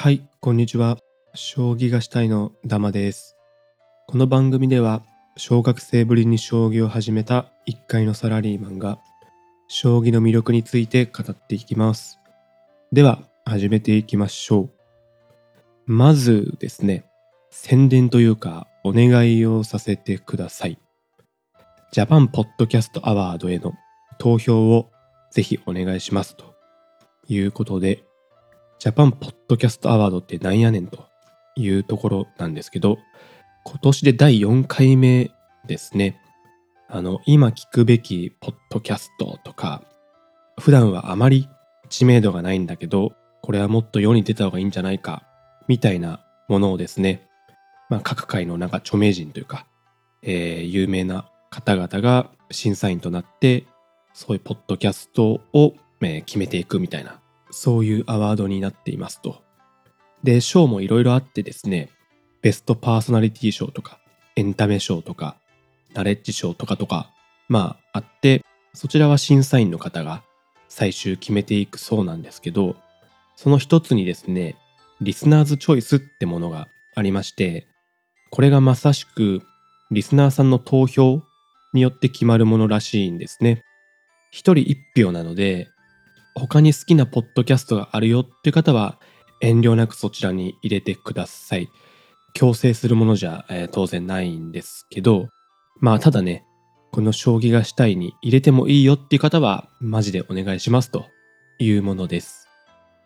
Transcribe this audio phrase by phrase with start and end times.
[0.00, 0.96] はい、こんにちは。
[1.34, 3.36] 将棋がしたいのダマです。
[4.06, 5.02] この番組では、
[5.36, 9.00] 小学生ぶりに将棋を始めた一階のサラリーマンが、
[9.66, 12.20] 将棋の魅力について語っていきます。
[12.92, 14.70] では、始めていきましょ
[15.86, 15.92] う。
[15.92, 17.04] まずですね、
[17.50, 20.78] 宣伝というか、お願いをさせてください。
[21.90, 23.72] ジャパンポッドキャストアワードへの
[24.20, 24.92] 投票を
[25.32, 26.54] ぜひお願いしますと
[27.26, 28.04] いうことで、
[28.78, 31.08] ジャパンポッドキャストアワードってなんやねんと
[31.56, 32.98] いうところなんですけど、
[33.64, 35.32] 今年で第4回目
[35.66, 36.20] ですね。
[36.88, 39.82] あの、今聞くべきポッドキャストとか、
[40.60, 41.48] 普段はあまり
[41.88, 45.24] 知名度がないんだけど、これはもっと世に出た方がいいんじゃないか、
[45.66, 47.26] みたいなものをですね、
[47.90, 49.66] まあ各界のなんか著名人というか、
[50.22, 53.66] えー有名な方々が審査員となって、
[54.12, 57.20] そういうポッドキャストを、えー決めていくみたいな
[57.50, 59.42] そういうアワードになっていますと。
[60.22, 61.90] で、賞もいろいろあってですね、
[62.42, 63.98] ベストパーソナリティ賞とか、
[64.36, 65.36] エンタメ賞とか、
[65.94, 67.10] ナレッジ賞とかとか、
[67.48, 70.22] まああって、そちらは審査員の方が
[70.68, 72.76] 最終決めていくそうなんですけど、
[73.36, 74.56] その一つにですね、
[75.00, 77.66] リスナーズチョイスってものがありまして、
[78.30, 79.42] これがまさしく
[79.90, 81.22] リスナーさんの投票
[81.72, 83.62] によって決まるものらしいんですね。
[84.30, 85.68] 一人一票なので、
[86.38, 88.98] 他に好きなポッドキャストがあるよっていう方は
[89.40, 91.68] 遠慮なくそちらに入れてください。
[92.34, 95.28] 強制するものじゃ、えー当然ないんですけど、
[95.80, 96.44] まあただね、
[96.92, 101.06] この将棋がしたいに入れてもいいよっていう方はマジでお願いしますと
[101.58, 102.48] いうものです。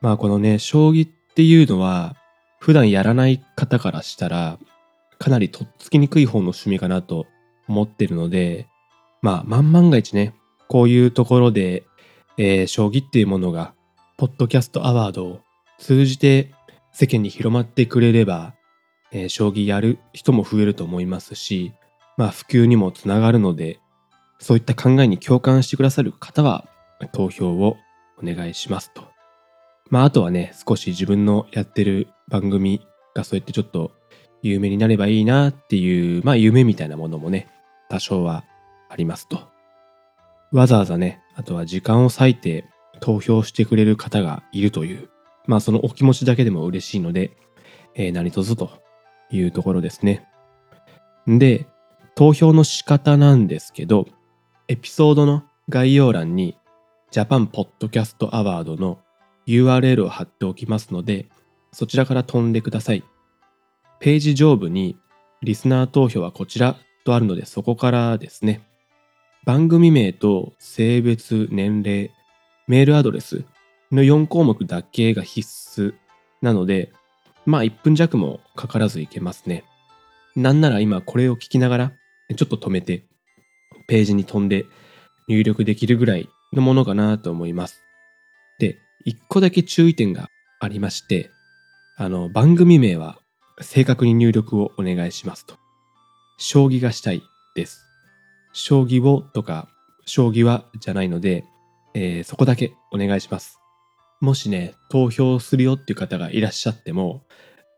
[0.01, 2.17] まあこのね、将棋っていうのは
[2.61, 4.59] 普段やらない方からしたら
[5.19, 7.27] かなりとっつきにくい方の趣味かなと
[7.69, 8.67] 思ってるので、
[9.21, 10.35] まあ万万が一ね、
[10.69, 11.85] こういうところで
[12.39, 13.75] えー将棋っていうものが、
[14.17, 15.41] ポッドキャストアワードを
[15.79, 16.53] 通じて
[16.93, 18.55] 世間に広まってくれれば、
[19.11, 21.73] えー将棋やる人も増えると思いますし、
[22.17, 23.81] まあ普及にもつながるので、
[24.39, 26.67] そういった考えに共感してくださる方は、
[27.13, 27.77] 投票を
[28.21, 29.03] お願いしますと。
[29.91, 32.81] まああとはね、少し自分のやってる番組
[33.15, 33.93] がそうやってちょっと
[34.43, 37.49] 有名になればいいなっていう、まあ夢みたいなものもね、
[37.89, 38.45] 多少は
[38.89, 39.52] ありますと。
[40.53, 42.67] わざわざね、あとは時間を割いて
[43.01, 45.09] 投票してくれる方がいるという、
[45.47, 47.37] まあそのお気持ちだけでも嬉しいので、
[47.95, 48.71] えー何卒と
[49.31, 50.29] いうところですね。
[51.27, 51.67] で、
[52.15, 54.07] 投票の仕方なんですけど、
[54.69, 56.59] エピソードの概要欄に
[57.11, 58.99] ジャパンポッドキャストアワードの
[59.47, 61.29] URL を貼っておきますので、
[61.73, 63.05] そちらから飛んでください。
[64.01, 64.99] ページ上部に
[65.43, 68.63] リスナー投票はこちらとあるので、そこからですね。
[69.45, 72.13] 番組名と性別、年齢、
[72.69, 73.45] メールアドレス
[73.91, 75.49] の4項目だけが必
[75.81, 75.95] 須
[76.41, 76.93] なので、
[77.45, 79.65] まあ1分弱もかからずいけますね。
[80.37, 81.93] なんなら今これを聞きながら、
[82.37, 83.05] ちょっと止めて、
[83.89, 84.65] ページに飛んで
[85.27, 87.83] 入力できるぐらいのものかなと思います。
[88.61, 90.29] で、1個だけ注意点が
[90.61, 91.31] ありまして、
[91.97, 93.19] あの、番組名は
[93.61, 95.57] 正確に入力をお願いしますと。
[96.39, 97.23] 将棋がしたい
[97.57, 97.92] です。
[98.53, 99.69] 将棋をとか、
[100.05, 101.45] 将棋はじゃないので、
[101.95, 103.59] えーそこだけお願いします。
[104.21, 107.23] もしね、投票するよっていう方がいらっしゃっても、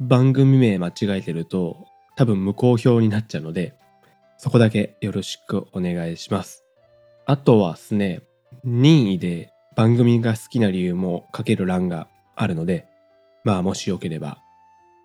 [0.00, 1.86] 番組名間違えてると、
[2.16, 3.74] 多分無効票になっちゃうので、
[4.36, 6.64] そこだけよろしくお願いします。
[7.26, 8.20] あとはですね、
[8.62, 12.86] 任意で番組が好きな理由も書ける欄があるので、
[13.44, 14.38] まあもしよければ。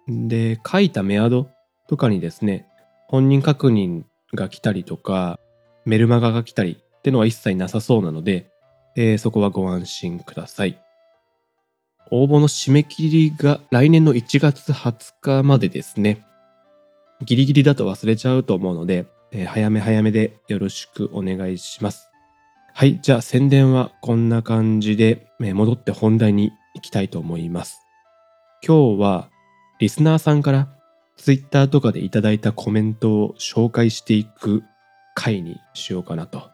[0.08, 1.50] で、書いたメアド
[1.88, 2.68] とかにですね、
[3.08, 4.03] 本人確認
[4.34, 5.40] が来たりとか、
[5.85, 8.50] メルマガが来たりってのは一切なさそうなので、
[8.95, 10.79] えーそこはご安心ください。
[12.12, 16.25] 応募の締め切りが来年の1月20日までですね。
[17.23, 22.09] ギリギリだと忘れちゃうと思うので、えー早め早めでよろしくお願いします。
[22.73, 27.79] はい、じゃあ宣伝はこんな感じで、えー戻って本題に行きたいと思います。
[28.66, 29.29] 今日は
[29.79, 30.67] リスナーさんから
[31.16, 34.64] ツイッターとかでいただいたコメントを紹介していく
[35.20, 36.50] 回にしようかなと。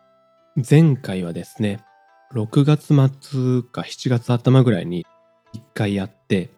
[0.67, 1.81] 前回はですね、
[2.33, 5.05] 6月末か7月頭ぐらいに
[5.53, 6.49] 1回やって、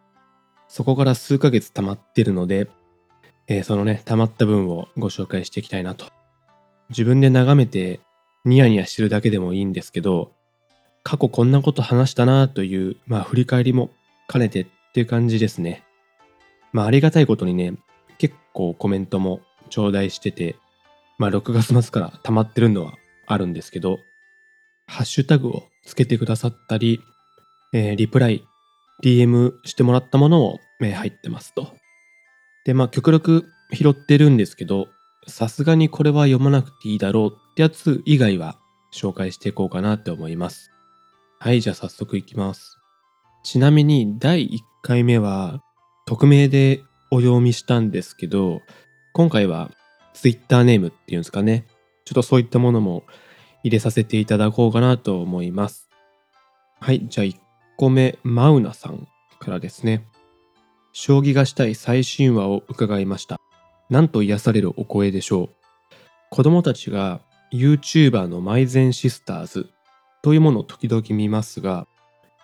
[0.70, 2.70] そこから数ヶ月溜まってるので、
[3.48, 6.06] えーそのね、溜まった分をご紹介していきたいなと。
[6.90, 8.00] 自分で眺めて
[8.46, 10.32] ニヤニヤしてるだけでもいいんですけど、
[11.04, 13.90] 過去こんなこと話したなという、まあ振り返りも
[14.30, 15.84] 兼ねてっていう感じですね。
[16.72, 17.74] まあありがたいことにね、
[18.18, 20.56] 結構コメントも頂戴してて、
[21.18, 22.94] まあ6月末から溜まってるのは
[23.26, 24.00] あるんですけど、
[24.88, 27.02] ハッシュタグをつけてくださったり、
[27.74, 28.44] えーリプライ、
[29.04, 31.74] DM してもらったものをえ入ってますと。
[32.66, 34.88] で、まあ極力拾ってるんですけど、
[35.28, 38.58] さすがにこれは読まなくていいだろうってやつ以外は
[38.94, 40.72] 紹介していこうかなって思います。
[41.40, 42.78] はい、じゃあ早速いきます。
[43.44, 45.62] ちなみに第1回目は
[46.06, 48.62] 匿名でお読みしたんですけど、
[49.14, 49.72] 今回は
[50.18, 51.66] Twitter ネームっていうんですかね。
[52.06, 53.04] ちょっとそういったものも
[53.64, 55.90] 入れさせていただこうかなと思います。
[56.80, 57.36] はい、じゃあ1
[57.78, 59.08] 個目、マウナさん
[59.40, 60.08] からですね。
[60.92, 63.40] 将棋がしたい最新話を伺いました。
[63.90, 65.50] なんと癒されるお声でしょう。
[66.32, 67.22] 子供たちが
[67.54, 69.70] YouTuber のマイゼンシスターズ
[70.24, 71.88] というものを時々見ますが、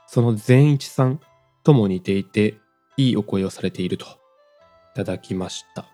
[0.08, 1.20] その善一さん
[1.64, 2.56] とも似ていて、
[2.98, 4.10] いいお声をされているとい
[4.96, 5.93] ただきました。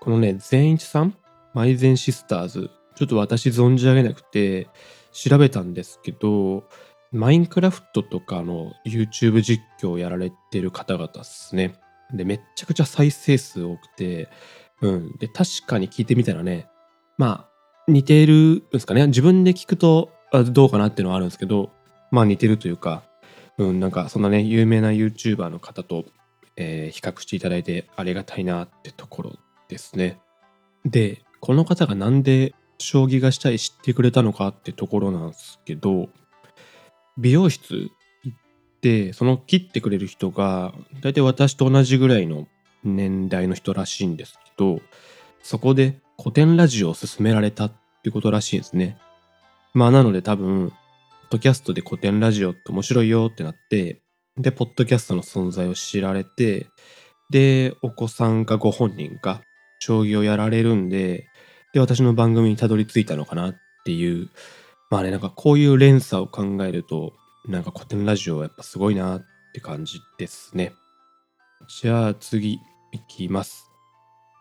[0.00, 1.14] このね、善一さん
[1.52, 2.70] マイゼンシスターズ。
[2.96, 4.68] ちょっと私存じ上げなくて
[5.12, 6.64] 調べたんですけど、
[7.12, 11.74] マインクラフトとかの YouTube 実況をやられてる方々ですね。
[12.14, 14.28] で、めっちゃくちゃ再生数多くて、
[14.80, 15.16] うん。
[15.18, 16.66] で、確かに聞いてみたらね、
[17.18, 17.50] まあ、
[17.86, 19.06] 似てるんですかね。
[19.08, 20.10] 自分で聞くと
[20.52, 21.70] どうかなっていうのはあるんですけど、
[22.10, 23.02] まあ似てるというか、
[23.58, 26.06] うん、なんかそんなね、有名な YouTuber の方と、
[26.56, 29.36] えー、比較していただいてありがたいなってところ
[29.70, 30.18] ですね。
[30.84, 36.08] で、この方がなんで将棋がしたい知ってくれたのかってところなんですけど、
[37.16, 37.90] 美容室
[38.24, 38.38] 行っ
[38.80, 42.46] て、その切ってくれる人が、大体私と同じぐらいの
[42.82, 44.80] 年代の人らしいんですけど、
[45.42, 47.72] そこで古典ラジオを勧められたっ
[48.02, 48.98] てことらしいんですね。
[49.74, 50.78] まあなので多分、ポッ
[51.30, 54.02] ドキャストで古典ラジオって面白いよってなって、
[54.36, 56.68] で、ポッドキャストの存在を知られて、
[57.30, 59.42] で、お子さんかご本人か、
[59.80, 61.26] 将棋をやられるんで、
[61.72, 64.28] で、私の番組にたどり着いたのかなっていう、
[64.90, 67.12] まあね、なんかこういう連鎖を考えると、
[67.48, 69.24] なんか古典ラジオはやっぱすごいなっ
[69.54, 70.72] て感じですね。
[71.82, 72.58] じゃあ次い
[73.08, 73.70] きます。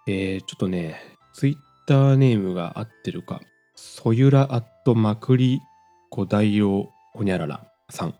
[0.07, 1.01] えー、ちょっとね、
[1.33, 1.56] ツイッ
[1.88, 3.41] ターネームが合ってるか、
[3.75, 5.62] ソユラアットマクリ
[6.09, 8.15] コ大王ホニャララさん。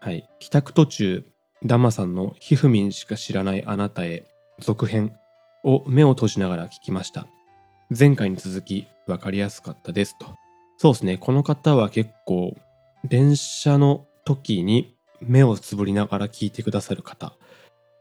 [0.00, 0.28] はい。
[0.40, 1.24] 帰宅途中、
[1.64, 4.26] ダマさんのひふみんしか知らないあなたへ
[4.58, 5.16] 続編
[5.64, 7.26] を目を閉じながら聞きました。
[7.96, 10.26] 前回に続き分かりやすかったですと。
[10.76, 11.18] そうですね。
[11.18, 12.56] この方は結構
[13.04, 17.34] 電車の時に目をつぶりながら聞いてくださる方。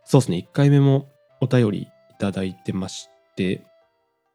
[0.06, 0.38] そうですね。
[0.38, 1.10] 1回目も
[1.42, 1.88] お便りい
[2.19, 3.66] ただいてまして、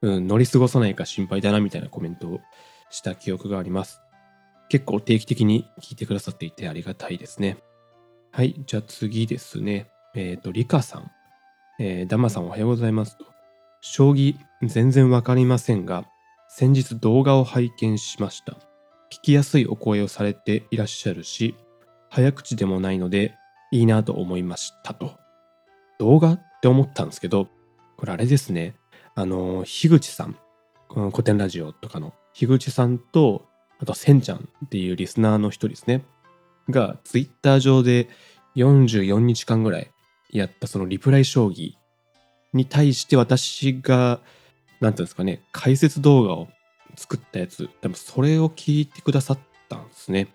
[0.02, 2.40] うん、乗り過ごさないか心配だなみたいなコメントを
[2.90, 4.00] した記憶があります。
[4.68, 7.58] 結構定期的に聞いてくださっていてありがたいですね。
[8.30, 9.88] はい、じゃあ次ですね。
[10.14, 11.10] えっ、ー、と、リカさん。
[11.80, 13.24] えー、ダマさんおはようございますと。
[13.80, 14.34] 将棋
[14.64, 16.04] 全然わかりませんが、
[16.48, 18.54] 先日動画を拝見しました。
[19.12, 21.54] 聞きやすいお声をされていらっしゃるし、
[22.10, 23.36] 早口でもないので
[23.70, 25.18] いいなと思いましたと。
[26.00, 27.46] 動画って思ったんですけど、
[27.96, 28.74] これあれですね。
[29.14, 30.36] あの、樋口さん、
[30.88, 33.46] この古典ラジオとかの樋口さんと、
[33.78, 36.04] あと、せんちゃんっていうリスナーの一人ですね。
[36.68, 38.08] が、ツイッター上で
[38.56, 39.92] 44日間ぐらい
[40.30, 41.72] やったそのリプライ将棋
[42.52, 44.20] に対して私が、
[44.80, 46.48] なんていうんですかね、解説動画を
[46.96, 49.38] 作ったやつ、多分それを聞いてくださっ
[49.68, 50.28] たんですね。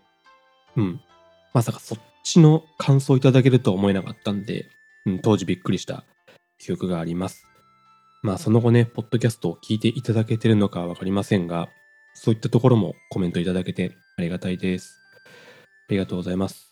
[0.76, 1.02] うん。
[1.54, 4.70] まさかそっちの感想いただけるとは思えなかったんで、
[5.06, 6.04] うん、当時びっくりした
[6.58, 7.46] 記憶があります。
[8.22, 11.70] まあその後ね、ポッドキャストを聞いていただけてるのかわかりませんが、
[12.14, 14.98] そういったところもコメントいただけてありがたいです。
[15.90, 16.72] ありがとうございます。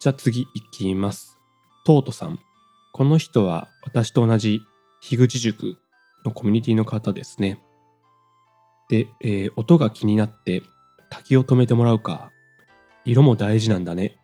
[0.00, 1.35] じゃあ次いきます。
[1.86, 2.40] トートさん。
[2.92, 4.60] この人は私と同じ
[5.00, 5.76] 樋口塾
[6.24, 7.60] のコミュニティの方ですね。
[8.88, 10.62] で、えー、音が気になって
[11.10, 12.32] 滝を止めてもらうか。
[13.04, 14.16] 色も大事なんだね。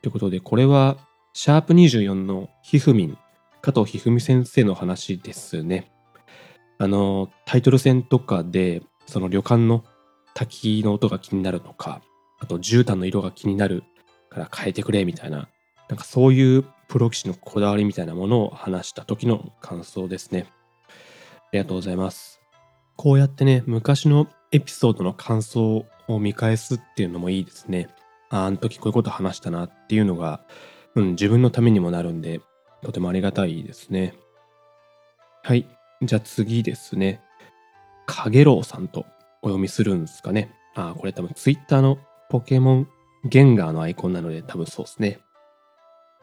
[0.00, 0.96] ということで、これは
[1.34, 3.18] シャープ24のひふみん
[3.60, 5.92] 加藤一二三先生の話ですね。
[6.78, 9.84] あの、タイトル戦とかで、その旅館の
[10.32, 12.00] 滝の音が気になるとか、
[12.38, 13.84] あと絨毯の色が気になる
[14.30, 15.50] から変えてくれみたいな、
[15.90, 20.46] なんかそういうプロ棋士のこだわりみたいなものを話した時の感想ですね。
[21.36, 22.40] ありがとうございます。
[22.96, 27.88] こうやってね、昔のエピソードの感想を見返すっていうのもいいですね。
[28.28, 30.40] ああの時こういうこと話したなっていうのが、
[30.96, 32.40] うん、自分のためにもなるんで、
[32.82, 34.14] とてもありがたいですね。
[35.44, 35.68] はい。
[36.02, 37.20] じゃあ次ですね。
[38.06, 39.06] かげろうさんと
[39.42, 40.50] お読みするんですかね。
[40.74, 41.98] あ、これ多分ツイッターの
[42.30, 42.88] ポケモン
[43.24, 45.20] ゲンガーのアイコンなので多分そうですね。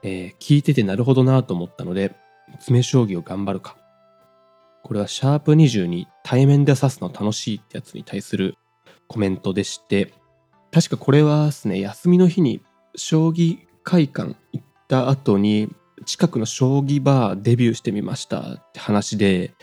[0.04, 2.16] えー、聞いててなるほどなと思ったので、
[2.60, 3.78] 詰将棋を頑張るか。
[4.84, 8.56] これはシャープ20に対面で指すの楽しいってやつに対する
[9.08, 10.14] コメントでして、
[10.72, 12.62] 確かこれはですね、休みの日に
[12.96, 15.70] 将棋会館行った後に
[16.06, 19.54] 近くの将棋バーデビューしてみましたって話で、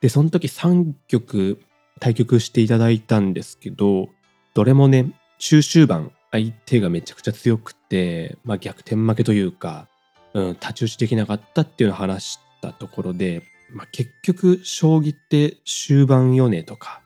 [0.00, 1.60] で、その時3局
[2.00, 4.08] 対局していただいたんですけど、
[4.54, 9.86] どれもね、中終盤相手がめちゃくちゃ強くて、まあ逆転負けというか、
[10.32, 17.02] うん、太刀打ちできなかったっていうのを話したところで、まあ結局将棋って終盤よねとか、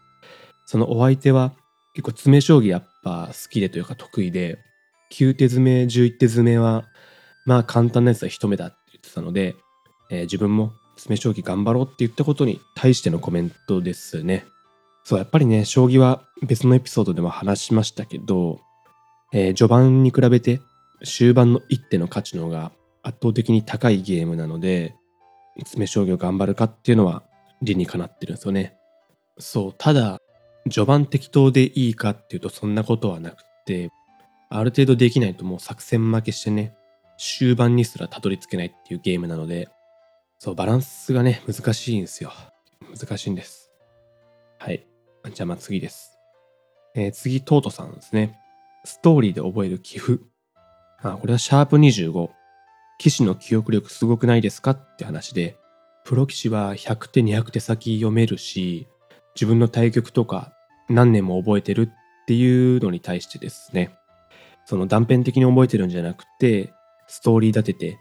[0.64, 1.52] そのお相手は
[1.92, 4.58] 結構詰将棋やっぱ好きでというか得意で、
[5.12, 6.86] 9手詰め、11手詰めは、
[7.44, 9.56] まあ簡単なやつは一目だって言ってたので、
[10.10, 14.46] えー、自分も詰将棋頑張ろうって言ったことに対してのコメントですね。
[15.04, 18.60] そう、やっぱりね、将棋は別のエピソードでも話しましたけど、
[19.32, 20.60] えー、序盤に比べて
[21.04, 24.94] 終盤の一手の価値の方が圧倒的に高いゲームなので、
[25.58, 27.22] 詰将棋を頑張るかっていうのは
[27.62, 28.76] 理にかなってるんですよね。
[29.38, 30.18] そう、ただ、
[30.70, 33.90] 序盤適当でいいかっていうとそんなことはなくて、
[34.50, 36.74] ある程度できないともう作戦負けしてね、
[37.18, 39.68] 終盤にすらたどり着けないっていうゲームなので、
[40.38, 42.32] そう、バランスがね、難しいんですよ。
[42.98, 43.70] 難しいんです。
[44.58, 44.86] はい。
[45.34, 46.18] じゃあまあ次です。
[46.94, 48.38] えー、次、トートさんですね。
[48.84, 50.22] ストーリーで覚える寄付。
[51.02, 52.30] あ、これはシャープ25。
[52.98, 55.56] 騎士の記憶力すごくないですかって話で、
[56.04, 58.88] プロ棋士は100手200手先読めるし、
[59.34, 60.52] 自分の対局とか
[60.88, 61.94] 何年も覚えてるっ
[62.26, 63.94] ていうのに対してですね、
[64.64, 66.72] その断片的に覚えてるんじゃなくて、
[67.06, 67.98] ストーリー立てて、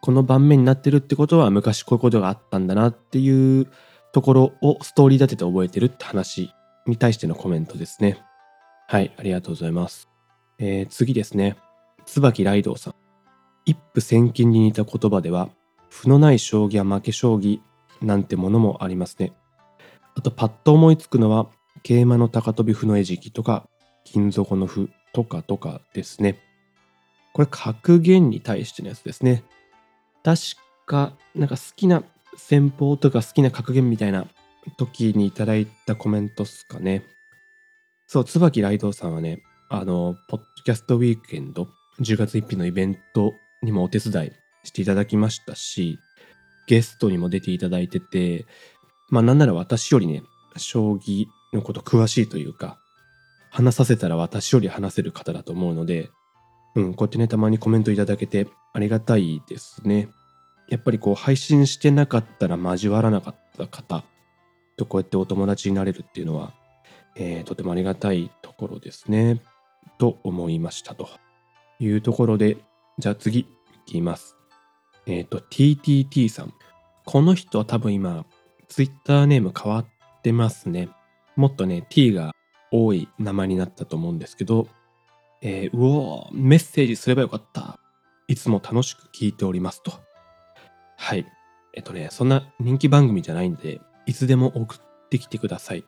[0.00, 3.66] この盤面になってるってことは昔こういうことがあったんだなっていう
[4.12, 6.52] ところをストーリー立てて覚えてるって話
[6.86, 8.18] に対してのコメントですね。
[8.88, 10.09] はい、ありがとうございます。
[10.60, 11.56] えー、次ですね。
[12.04, 12.94] 椿ライドウさん。
[13.64, 15.48] 一夫千金に似た言葉では、
[15.88, 17.60] 負のない将棋や負け将棋
[18.02, 19.32] なんてものもありますね。
[20.14, 21.48] あと、パッと思いつくのは、
[21.82, 23.66] 桂馬の高飛び歩の餌食とか、
[24.04, 26.38] 金底の歩とかとかですね。
[27.32, 29.44] これ、格言に対してのやつですね。
[30.22, 30.40] 確
[30.84, 32.02] か、なんか好きな
[32.36, 34.26] 戦法とか好きな格言みたいな
[34.76, 37.02] 時にいただいたコメントっすかね。
[38.06, 41.68] そう、椿ライドさんはね、あの、ポッドキャストウィークエンド、
[42.00, 44.32] 10月1日のイベントにもお手伝い
[44.64, 46.00] していただきましたし、
[46.66, 48.46] ゲストにも出ていただいてて、
[49.10, 50.24] まあなんなら私よりね、
[50.56, 52.78] 将棋のこと詳しいというか、
[53.52, 56.10] 話させたら私より話せる方だと思うので、
[56.74, 60.08] うん、こうやってね、たまにコメントいただけてありがたいですね。
[60.68, 64.02] やっぱりこう配信してなかったら交わらなかった方
[64.76, 66.54] とこうやってお友達になれるっていうのは、
[67.14, 69.40] えー、とてもありがたいところですね。
[69.98, 71.08] と思いましたと
[71.78, 72.56] いうところで、
[72.98, 73.46] じゃあ次い
[73.86, 74.36] きます。
[75.06, 76.54] えっ、ー、と、TTT さん。
[77.04, 78.24] この人は多分今、
[78.68, 79.86] Twitter ネーム変わっ
[80.22, 80.88] てますね。
[81.36, 82.34] もっとね、T が
[82.70, 84.68] 多い名前になったと思うんですけど、
[85.42, 87.78] えー、うおーメッセージすればよかった。
[88.28, 89.92] いつも楽しく聞いておりますと。
[90.96, 91.26] はい。
[91.72, 95.84] えっとね、そんな人気番組じゃないんで、いつでも送ってきてください。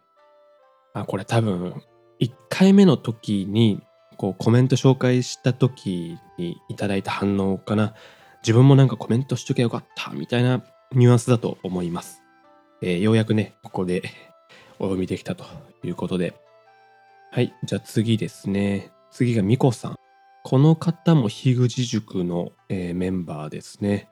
[0.94, 1.82] あ、これ多分、
[2.22, 3.82] 1回目の時に、
[4.16, 7.94] こうコメント紹介した時にいただいた反応かな。
[8.42, 10.62] 自分もなんかコメントしときゃよかった、みたいな
[10.92, 12.22] ニュアンスだと思います。
[12.80, 14.02] えー、ようやくね、ここで
[14.78, 15.44] お読みできたと
[15.82, 16.34] いうことで。
[17.32, 18.92] はい、じゃあ次ですね。
[19.10, 19.96] 次がミコさん。
[20.44, 24.08] この方も樋口塾の、えー、メンバーですね。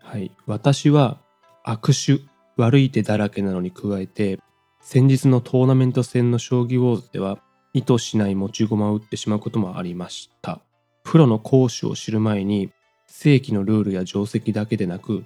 [0.00, 0.30] はい。
[0.46, 1.18] 私は
[1.64, 2.20] 悪手、
[2.56, 4.38] 悪い手だらけなのに加えて、
[4.88, 7.40] 先日のトーナメント戦の将棋ウォーズでは、
[7.72, 10.60] 意図しない持ち駒を打ってしまうこともありました。
[11.02, 12.70] プロの講師を知る前に、
[13.08, 15.24] 正規のルールや定石だけでなく、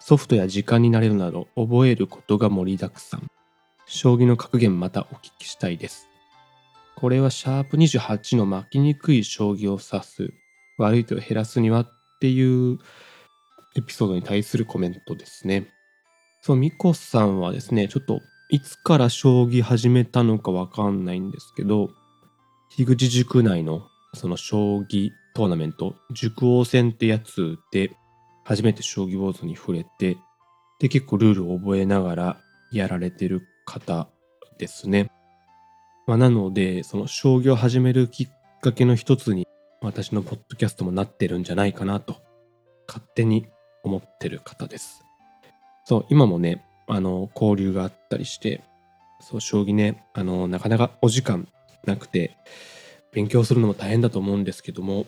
[0.00, 3.30] ソフトや時間になれるなど覚えることが盛りだくさん。
[3.86, 6.08] 将棋の格言またお聞きしたいです。
[6.96, 10.34] これはシャープ28の負けにくい将棋を指す
[10.78, 11.88] 悪い手を減らすにはっ
[12.20, 12.80] ていう
[13.76, 15.68] エピソードに対するコメントですね。
[16.42, 21.90] そう、ミコさんはですね、ちょっといつから将棋始めたのかわかんないんですけど、
[22.70, 27.96] 樋口塾内のその将棋トーナメント、塾王戦ってやつで
[28.44, 30.16] 初めて将棋ウォーズに触れて、
[30.78, 34.08] で、結構ルールを覚えながらやられてる方
[34.58, 35.10] ですね。
[36.06, 38.28] まあ、なので、その将棋を始めるきっ
[38.60, 39.46] かけの一つに
[39.80, 42.16] 私のポッドキャストもなってるんじゃないかなと
[42.86, 43.46] 勝手に
[43.82, 45.02] 思ってる方です。
[45.84, 48.62] そう、今もね、あの、交流があったりして、
[49.20, 51.48] そう、将棋ね、あの、なかなかお時間
[51.84, 52.36] なくて、
[53.12, 55.06] 勉強するのも大変だと思うんですけども、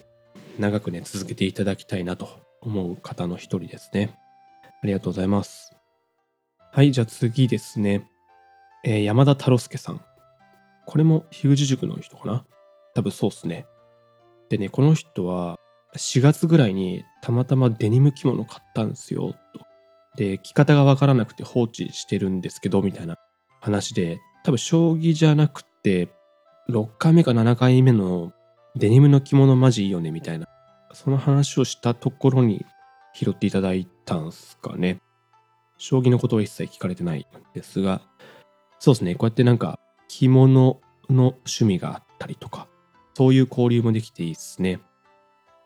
[0.58, 2.28] 長くね、続けていただきたいなと
[2.60, 4.18] 思う方の一人ですね。
[4.82, 5.72] ありがとうございます。
[6.72, 8.08] はい、じゃあ次ですね。
[8.84, 10.00] えー、山田太郎介さん。
[10.86, 12.44] これも樋口塾の人かな？
[12.94, 13.66] 多分そうっすね。
[14.48, 15.58] でね、この人は
[15.96, 19.67] 4月ぐらいにたまたまデニム着物買ったんですよ、と。
[20.18, 23.16] で、着方がわからなくて放置してるんですけど、みたいな
[23.60, 26.08] 話で、多分将棋じゃなくて、
[26.68, 28.32] 6回目か7回目の
[28.74, 30.48] デニムの着物マジいいよね、みたいな。
[30.92, 32.66] その話をしたところに
[33.14, 34.98] 拾っていただいたんすかね。
[35.76, 38.00] 将棋のことは一切聞かれてないんですが、
[38.80, 42.66] そうですね、こうやってなんか着物の趣味があったりとか、
[43.14, 44.80] そういう交流もできていいですね。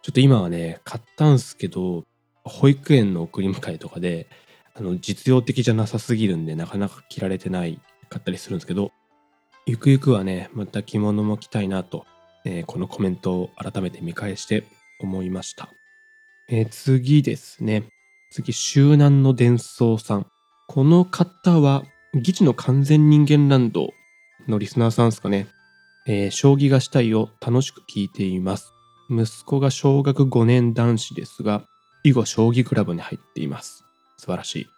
[0.03, 2.05] ちょっと今はね、買ったんすけど、
[2.45, 4.29] 保育園の送り迎えとかで、
[4.75, 8.93] あの、実用的じゃなさすぎるんで、なかなか着られてないかったりするんですけど、
[9.67, 12.07] ゆくゆくはね、また着物も着たいなと、
[12.45, 14.65] えー、このコメントを改めて見返して
[14.99, 15.69] 思いました。
[16.49, 17.85] えー、次ですね。
[18.31, 20.27] 次、周南の伝送さん。
[20.69, 23.93] この方は、議事の完全人間ランド
[24.49, 25.47] のリスナーさんですかね。
[26.07, 28.73] えー、将棋がしたいを楽しく聞いています。
[29.11, 31.65] 息子が小学5年男子ですが、
[32.05, 33.82] 囲碁将棋クラブに入っています。
[34.23, 34.69] 素晴らし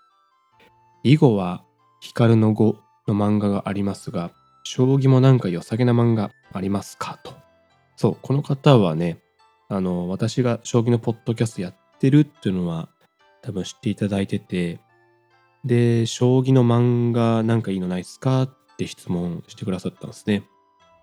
[1.05, 1.13] い。
[1.13, 1.63] 囲碁は、
[2.01, 4.31] 光の碁の漫画がありますが、
[4.63, 7.35] 将棋もなんか良さげな漫画ありますかと。
[7.97, 9.19] そう、この方はね、
[9.69, 12.89] あの、私が将棋のポッドキャストやってるっていうのは
[13.43, 14.81] 多分知っていただいてて、
[15.63, 20.45] で、将棋の漫画なんかいいのないっすかって質問してくださったんですね。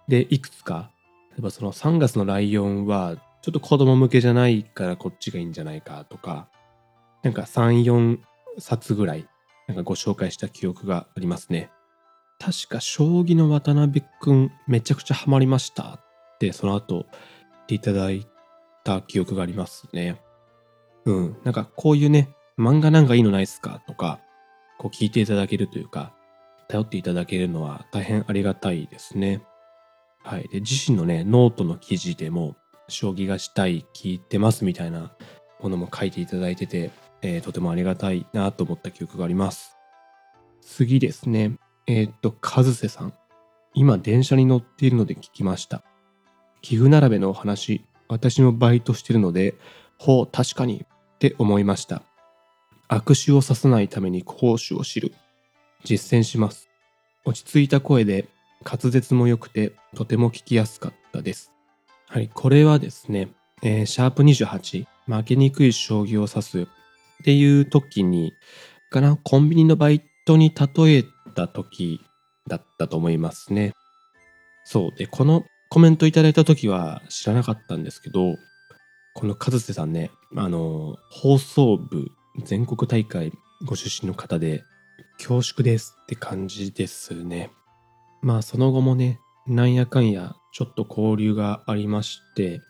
[0.08, 0.90] で、いくつか、
[1.34, 6.48] 例えばその3月のライオンはちょっと子供向けじゃないからこっちがいいんじゃないかとか、
[7.22, 8.20] なんか3、4
[8.58, 9.28] 冊ぐらい
[9.68, 11.72] なんかご紹介した記憶がありますね。
[12.40, 18.28] 確か将棋の渡辺くんめちゃくちゃハマりましたってその後言っていただい
[18.84, 20.20] た記憶がありますね。
[21.06, 21.38] うん。
[21.44, 24.20] なんかこういうね、漫画なんかいいのないっすかとか、
[24.78, 26.14] こう聞いていただけるというか、
[26.68, 29.44] 頼っていただけるのは大変ありがたいですね。
[30.24, 30.48] はい。
[30.50, 32.56] で、自身のね、ノートの記事でも、
[32.88, 35.12] 将棋がしたい、聞いてますみたいな
[35.62, 39.78] ものも書いていただいてて、えー、とてもありがたいなと思った記憶があります。
[40.62, 41.58] 次ですね。
[41.88, 43.14] えー、っと、かずせさん。
[43.74, 45.84] 今電車に乗っているので聞きました。
[46.62, 49.56] 寄付並べのお話、私もバイトしてるので、
[49.98, 52.04] ほう、確かに、って思いました。
[52.88, 55.14] 悪手をささないために講師を知る。
[55.84, 56.70] 実践します。
[57.24, 58.28] 落ち着いた声で、
[58.64, 61.52] 滑舌も良くて、とても聞きやすかったです。
[62.08, 63.30] はい、これはですね、
[63.64, 66.68] えー、シャープ28、負けにくい将棋を指す
[67.22, 68.34] っていう時に、
[68.90, 71.06] かな、コンビニのバイトに例え
[71.36, 72.02] た時
[72.48, 73.74] だったと思いますね。
[74.66, 74.98] そう。
[74.98, 78.38] で、このコメントいただいた時は知らなかったんですけど、
[79.14, 82.12] この和瀬さんね、あの、放送部
[82.44, 83.32] 全国大会
[83.66, 84.64] ご出身の方で、
[85.18, 87.52] 恐縮ですって感じですね。
[88.22, 92.62] まあその後もね、なんやかんやちょっと交流がありまして、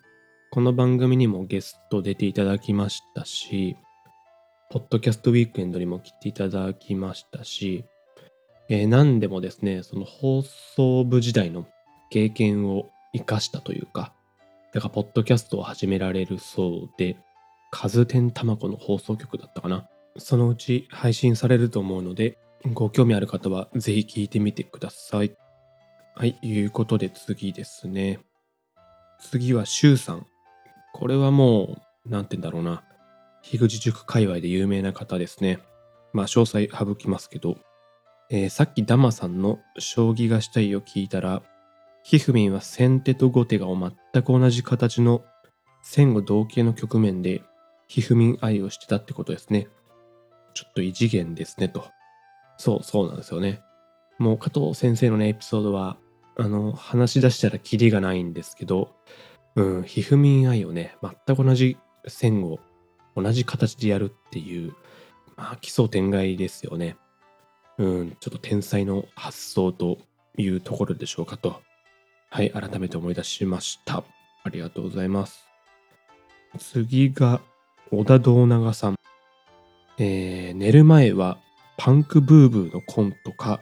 [0.51, 3.77] この番組にもゲスト出ていただきましたし、
[4.71, 7.83] ポッドキャストウィークエンドにも来ていただきましたし、
[8.69, 11.67] えー、何でもですね、その放送部時代の
[12.09, 14.13] 経験を生かしたというか、
[14.73, 17.17] だからポッドキャストを始められるそうで、
[17.69, 19.89] カズテンタマコの放送局だったかな。
[20.17, 22.37] そのうち配信されると思うので、
[22.71, 25.35] ご興味ある方はぜひ聞いてみてください。
[26.15, 28.21] はい、いうことで次ですね。
[29.19, 30.25] 次はシュウさん。
[30.93, 32.85] これはもう、なんて言うんだろうな。
[33.41, 35.59] 樋口塾界隈で有名な方ですね。
[36.13, 37.57] まあ、詳細省きますけど、
[38.29, 41.41] えー、さっきダマさんの将棋がしたいを聞いたら、
[42.03, 45.23] ひふみんは先手と後手が全く同じ形の
[45.83, 47.43] 戦後同型の局面で
[47.87, 49.67] ひふみん愛をしてたってことですね。
[50.53, 51.85] ちょっと異次元ですねと。
[52.57, 53.61] そう、そうなんですよね。
[54.17, 55.97] もう加藤先生のね、エピソードは、
[56.37, 58.95] あの、話し出したらキリがないんですけど、
[59.55, 61.77] うん、ひふみん愛をね、全く同じ
[62.07, 62.59] 線を
[63.15, 64.73] 同じ形でやるっていう、
[65.35, 66.97] まあ、奇想天外ですよね。
[67.77, 69.97] うん、ちょっと天才の発想と
[70.37, 71.61] いうところでしょうかと
[72.33, 74.05] はい、改めて思い出しました。
[74.43, 75.45] ありがとうございます。
[76.57, 77.41] 次が、
[77.91, 78.95] 小田道長さん。
[79.97, 81.39] えー、寝る前は
[81.77, 83.59] パンクブーブーのコントか、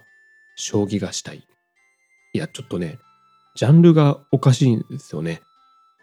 [0.55, 1.47] 将棋がしたい。
[2.33, 2.99] いや、ちょっとね、
[3.55, 5.41] ジャンルがおかしいんですよね。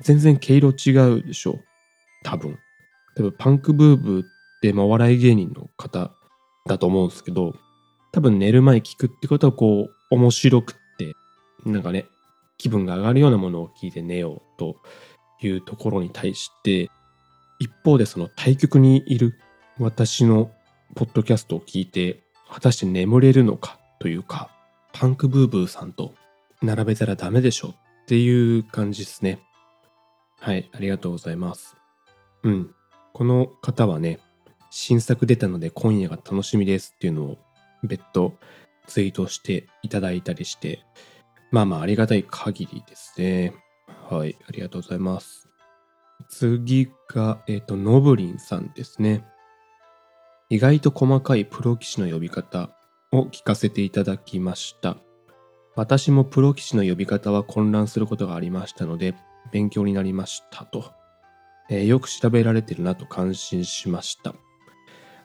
[0.01, 1.61] 全然毛色違うでしょ。
[2.25, 2.59] 多分。
[3.17, 4.27] 多分、パンクブーブーっ
[4.61, 6.13] てまあ笑い芸人の方
[6.67, 7.55] だと思うんですけど、
[8.13, 11.15] 多分寝る前聞くってことはこう、面白くって、
[11.65, 12.07] なんかね、
[12.59, 14.77] 気分が上がるようなものを聞いて寝ようと
[15.43, 16.91] いうところに対して、
[17.59, 19.35] 一方でその対局にいる
[19.79, 20.51] 私の
[20.95, 24.51] ポッドキャストを聞いて、果たして眠れるのかというか、
[24.93, 26.15] パンクブーブーさんと
[26.63, 29.41] 並べたらダメでしょっていう感じですね。
[30.39, 31.77] はい、ありがとうございます。
[32.43, 32.76] うん。
[33.17, 34.19] この方はね、
[34.69, 37.39] 新作出たので今夜が楽しみですっていうのを
[37.83, 38.35] 別途
[38.87, 40.81] ツイートしていただいたりして、
[41.51, 43.55] まあまあありがたい限りですね。
[44.11, 45.49] はい、ありがとうございます。
[46.29, 49.25] 次が、えっ、ー、と、ノブリンさんですね。
[50.51, 52.69] 意外と細かいプロ棋士の呼び方
[53.13, 54.99] を聞かせていただきました。
[55.75, 59.15] 私もプロ棋士の呼び方は混乱することがありましたので、
[59.53, 61.06] 勉強になりましたと。
[61.69, 64.31] えー、よく調べられてるなと感心しました。
[64.31, 64.35] あ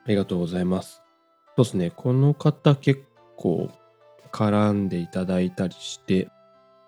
[0.07, 1.01] りがとうございます。
[1.55, 3.03] そうですね、この方結
[3.37, 3.69] 構
[4.31, 6.29] 絡んでいただいたりして、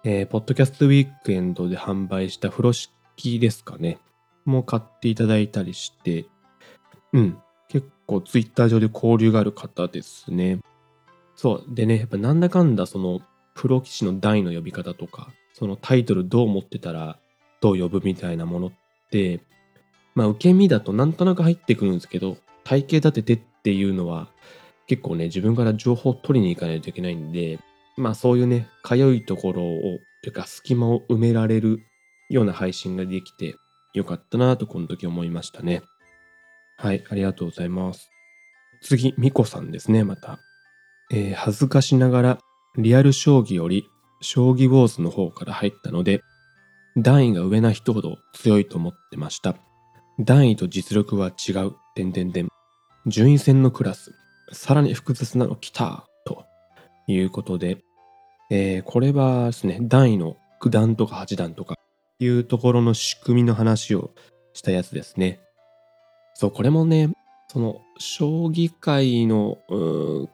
[0.04, 4.00] えー、ポッドキャストウィークエンドで販売した風呂敷ですかね。
[4.46, 6.26] も買っていただいたりして、
[7.14, 7.38] うん、
[7.70, 10.60] 結構ツイッター上で交流がある方ですね。
[11.36, 11.64] そう。
[11.68, 13.22] でね、やっぱなんだかんだその
[13.56, 17.18] プロ棋士の代の呼び方とか、そのタイトルどう思ってたら
[17.62, 18.83] どう呼ぶみたいなものって、
[20.16, 24.30] まあ受け身だとなんとなく入ってくるんですけど、体系立ててっていうのは
[24.88, 27.60] 結構ね、自分から情報を取りに行かないといけないんで、
[27.98, 31.80] まあそういうね、かゆいところを、というか隙間を埋められる
[32.30, 33.56] ような配信ができて
[33.94, 35.82] よかったなとこの時思いましたね。
[36.78, 38.10] はい、ありがとうございます。
[38.82, 40.40] 次、ミコさんですね、また。
[41.12, 42.40] えー、恥ずかしながら
[42.78, 43.88] リアル将棋より
[44.22, 46.24] 将棋ウォーズの方から入ったので、
[46.98, 49.56] 段位が上な人ほど強いと思ってました。
[50.20, 52.48] 段位と実力は違う、点々点。
[53.08, 54.12] 順位戦のクラス、
[54.52, 56.46] さらに複雑なの来た、と
[57.08, 57.80] いうことで、
[58.52, 61.76] えー、これはですね、段位の九段とか八段とか
[62.20, 64.12] いうところの仕組みの話を
[64.54, 65.40] したやつですね。
[66.36, 67.10] そう、これもね、
[67.48, 69.58] その、将棋界の、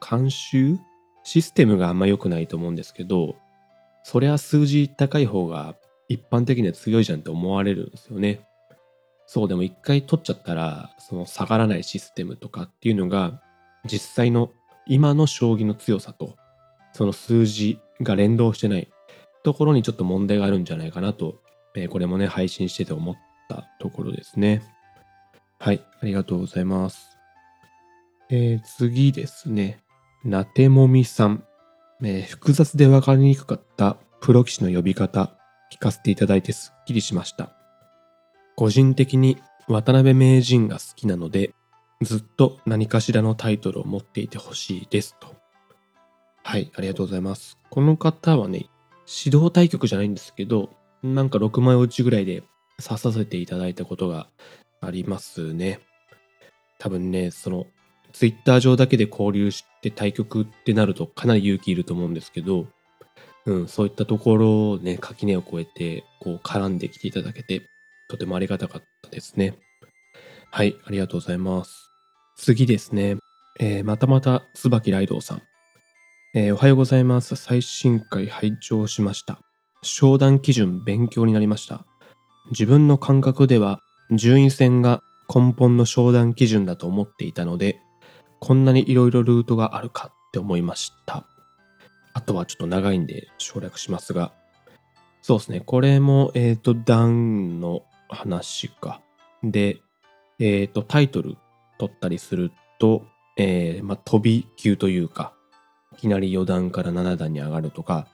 [0.00, 0.78] 慣習？
[1.22, 3.36] システムがあんま良くないと思うんですけど、
[4.04, 5.74] そりゃ数字高い方が
[6.10, 8.44] 一般的には強いじゃんって思われるんですよね。
[9.26, 13.40] そう、でも一回取っちゃったら、その下がらないシステムとかっていうのが、
[13.84, 14.50] 実際の
[14.88, 16.34] 今の将棋の強さと、
[16.92, 18.88] その数字が連動してない
[19.44, 21.40] ところにちょっと問題があるんじゃないかなと、
[21.76, 23.14] えー、これもね、配信してて思っ
[23.48, 24.62] たところですね。
[25.60, 27.16] はい、ありがとうございます。
[28.30, 29.78] えー、次ですね。
[30.24, 31.44] なてもみさん、
[32.02, 35.36] えー、複雑で分かりにくかったプロ棋士の呼び方、
[35.70, 37.52] 聞かせていただいてすっきりしました。
[38.56, 41.54] 個人的に渡辺名人が好きなので、
[42.02, 45.34] ずっと何かしらのタイトルを持っていてほしいですと。
[46.42, 47.58] はい、ありがとうございます。
[47.70, 48.66] この方はね、
[49.24, 50.70] 指導対局じゃないんですけど、
[51.02, 52.42] なんか6枚落ちぐらいで
[52.78, 54.28] 指させていただいたことが
[54.80, 55.80] ありますね。
[56.78, 57.66] 多分ね、その、
[58.12, 62.66] ツイッター上だけで交流して対局ってなるとかなり勇気いると思うんですけど、
[63.50, 67.68] うん、そういったところをね、垣根を越えて、こう絡んできていただけて、
[68.08, 69.58] とてもありがたかったですね。
[70.52, 71.90] はい、ありがとうございます。
[72.36, 73.16] 次ですね。
[73.58, 75.42] えー、またまた、椿ライドさん。
[76.32, 77.34] えー、おはようございます。
[77.34, 79.40] 最新回拝聴しました。
[79.82, 81.84] 商談基準勉強になりました。
[82.52, 83.80] 自分の感覚では、
[84.12, 87.80] 順位戦が根本の商談基準だと思っていたので、
[88.38, 91.26] こんなにいろいろルートがあるかって思いました。
[92.12, 94.32] あとはちょっと長いんで省略しますが、
[95.22, 95.60] そうですね。
[95.60, 99.00] これも、えっ、ー、と、ダウンの話か。
[99.42, 99.80] で、
[100.38, 101.36] えっ、ー、と、タイトル
[101.78, 103.04] 取ったりすると、
[103.36, 105.34] えー、まあ、飛び級というか、
[105.92, 108.06] いきなり4段から7段に上がるとか、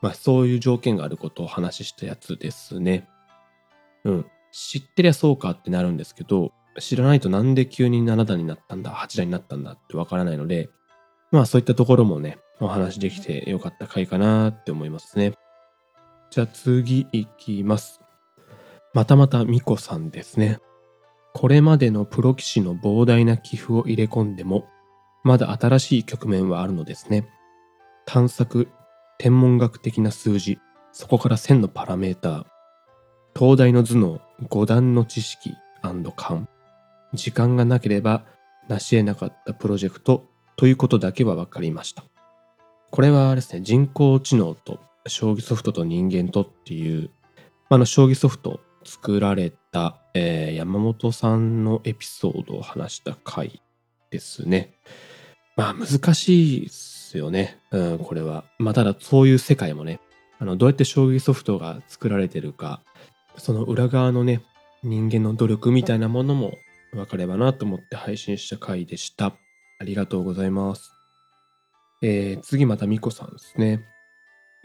[0.00, 3.08] まあ、そういう条件があることを話したやつですね。
[4.04, 4.26] うん。
[4.52, 10.70] 知ってりゃそうかってなるんですけど、知らないとなんで急に7段になったんだ、8段になったんだってわからないので、
[11.30, 15.32] まあそういったところもね、お話できてよかった回かなって思いますね。
[16.30, 18.00] じゃあ次いきます。
[18.94, 20.58] またまたミコさんですね。
[21.34, 24.68] これまでのプロ棋士の膨大な寄付を入れ込んでも、
[25.24, 27.28] まだ新しい局面はあるのですね。
[28.06, 28.68] 探索、
[29.18, 30.58] 天文学的な数字、
[30.92, 32.44] そこから線のパラメーター、
[33.38, 35.54] 東大の頭脳、五段の知識
[36.16, 36.48] 勘、
[37.14, 38.24] 時間がなければ
[38.68, 42.04] 成し得なかったプロジェクトということだけは分かりました。
[42.92, 47.08] これはですね、人工知能と将棋ソフトと人間とっていう、
[47.70, 53.62] あの将棋ソフトを作られた、えー、山本さんのエピソードを話した回
[54.10, 54.74] ですね。
[55.56, 57.58] まあ難しいですよね。
[57.70, 58.44] うん、これは。
[58.58, 59.98] まあただそういう世界もね、
[60.38, 62.82] あのどうやって将棋ソフトが作られてるか、
[63.38, 64.42] その裏側のね、
[64.82, 66.52] 人間の努力みたいなものも
[66.92, 69.32] 分かればなと思って配信した回でした。
[69.80, 71.01] ありがとうございます。
[72.02, 73.84] えー、次またミコさんですね。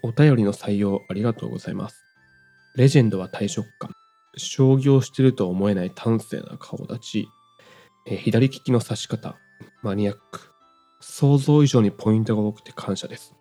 [0.04, 2.04] お便りの採用ありがとうございます。
[2.76, 3.91] レジェンドは大食感。
[4.36, 7.28] 将棋をしてるとは思えない端正な顔立ち。
[8.08, 9.38] えー左利きの指し方、
[9.84, 10.52] マニアック。
[11.00, 13.36] 想像以上にポイントが多くて感謝です。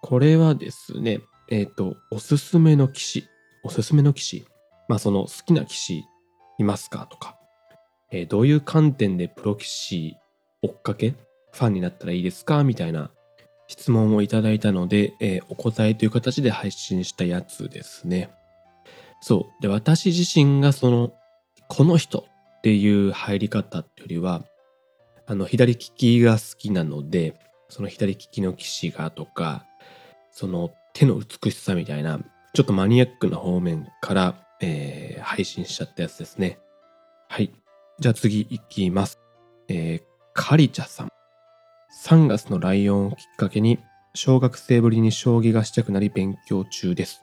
[0.00, 3.28] これはですね、えっ、と、おすすめの棋士、
[3.64, 4.46] おすすめの棋士、
[4.88, 6.04] まあその好きな棋士
[6.58, 7.36] いますかとか、
[8.12, 10.16] えーどういう観点でプロ棋士
[10.62, 11.14] 追っかけ、
[11.52, 12.64] ファンになったらいいですか？
[12.64, 13.10] みたいな
[13.68, 18.30] 質問をいただいたので、えーお答えという形で配信したやつですね。
[19.20, 19.62] そう。
[19.62, 21.12] で、私自身がその、
[21.68, 24.42] この人っていう入り方っていうよりは、
[25.26, 27.38] あの、左利きが好きなので、
[27.68, 29.64] その左利きの騎士がとか、
[30.32, 32.18] その手の美しさみたいな、
[32.54, 36.58] ちょっとマニアックな方面から、えー配信しちゃったやつですね。
[37.28, 37.52] はい。
[38.00, 39.20] じゃあ次いきます。
[39.68, 40.02] えー
[40.34, 41.11] カリチャさん。
[42.04, 43.78] 3月のライオンをきっかけに、
[44.12, 47.22] 小学生ぶりに将棋がしたくなり勉強中です。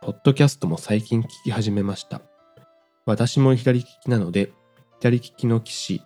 [0.00, 2.20] ポッドキャストも最近聞き始めました。
[3.04, 4.52] 私も左利きなので、
[5.00, 6.02] 左利きの棋士、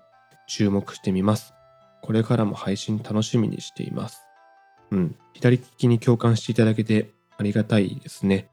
[0.48, 1.52] 注目してみます。
[2.00, 4.24] これからも配信楽しみにしています。
[4.92, 5.16] うん。
[5.34, 8.48] 左利きに共感していただけてありがたいですね。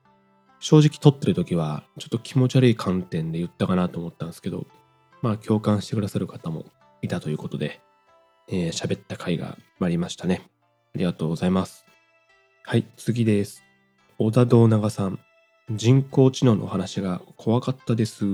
[0.59, 4.67] 正直撮ってる時は、ちょっと気持ち悪い観点で言ったかなと思ったんですけど、
[5.21, 6.65] まあ共感してくださる方も
[7.01, 7.79] いたということで、
[8.49, 10.41] えー喋った回がありましたね。
[10.95, 11.85] ありがとうございます。
[12.63, 13.63] はい、次です。
[14.17, 15.19] 小田道長さん。
[15.69, 18.25] 人工知能の話が怖かったです。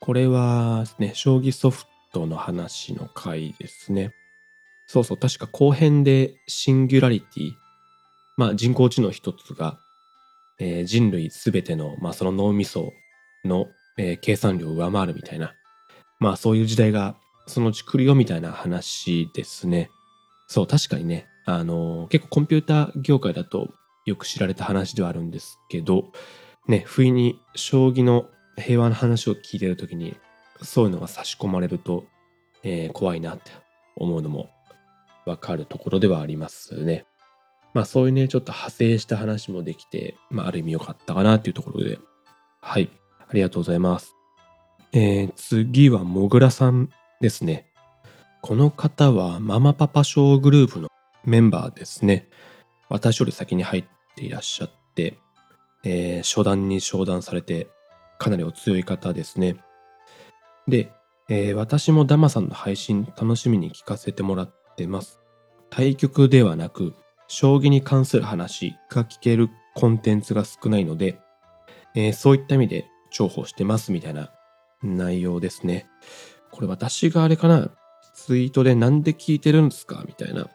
[0.00, 4.12] これはですね、将棋ソフトの話の回ですね。
[4.86, 7.52] そうそう、確か後編でシンギュラリティ、
[8.36, 9.78] まあ人工知能一つが、
[10.58, 12.92] えー人類すべての、まあその脳みそ
[13.44, 15.54] の、えー計算量を上回るみたいな、
[16.18, 17.16] まあそういう時代が
[17.50, 19.90] そのうち来るよみたいな話ですね。
[20.46, 23.70] そう、確かにね、あの結構コンピューター業界だと
[24.06, 26.12] よく知られた話ではあるんですけど、
[26.66, 30.16] ね、不意に将棋の平和な話を聞いてるときに、
[30.62, 32.04] そういうのが差し込まれると、
[32.62, 33.50] えー怖いなって
[33.96, 34.50] 思うのも
[35.26, 37.04] わかるところではありますね。
[37.72, 41.98] まあそういうね、ちょっと派生した話もできて、まあある意味良かったかなっていうところで、
[42.60, 44.14] はい、ありがとうございます。
[44.92, 47.66] えー次はもぐらさんですね。
[48.40, 50.88] この方はママパパショーグループの
[51.24, 52.28] メンバーですね。
[52.88, 53.84] 私より先に入っ
[54.16, 55.18] ていらっしゃって、
[55.84, 57.68] えー初段に昇段されて、
[58.18, 59.56] かなりお強い方ですね。
[60.66, 60.90] で、
[61.28, 65.20] えー私もダマさんの配信楽しみに聞かせてもらってます。
[65.68, 66.94] 対局ではなく、
[67.28, 71.18] 将棋に関する話が聞けるコンテンツが少ないので、
[71.94, 74.30] えーそういった意味で重宝してますみたいな
[74.82, 75.86] 内容ですね。
[76.60, 77.70] これ私があれかな、
[78.12, 80.04] ツイートでなんで聞いてるんですか？
[80.06, 80.46] みたいな、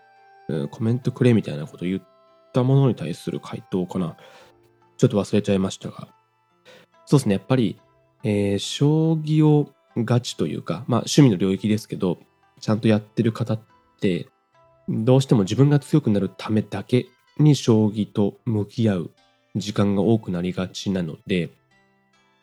[0.49, 2.01] うんコメントくれみたいなこと言っ
[2.53, 4.15] たものに対する回答かな。
[4.97, 6.07] ちょっと忘れちゃいましたが。
[7.07, 7.79] そうですね、やっぱり、
[8.23, 12.19] えー将棋をガチというか、まあ趣味の領域ですけど、
[12.59, 13.59] ちゃんとやってる方っ
[13.99, 14.27] て、
[14.87, 17.07] どうしても自分が強くなるためだけ
[17.39, 19.11] に将棋と向き合う
[19.55, 21.49] 時間が多くなりがちなので、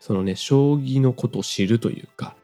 [0.00, 2.34] そのね、将棋のことを知るというか、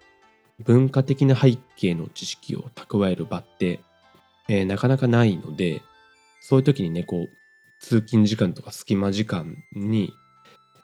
[0.65, 3.81] 文化的な背景の知識を蓄える場って、
[4.49, 5.83] えーなかなかないので、
[6.41, 7.37] そういう時にね、こう、
[7.81, 10.13] 通勤時間とか隙間時間に、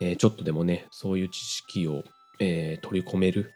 [0.00, 2.04] えーちょっとでもね、そういう知識を、
[2.38, 3.52] えー取り込める、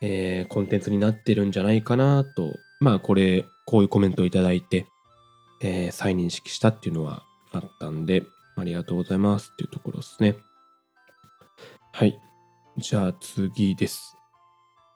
[0.00, 4.86] えコンテンツになってるんじゃないかなと、まあこれ、こういうコメントをいただいて、
[5.60, 8.24] え再認識したっていうのはあったんで、
[8.56, 10.36] ありがとうございますっていうところですね。
[11.92, 12.18] はい。
[12.78, 14.13] じゃあ次です。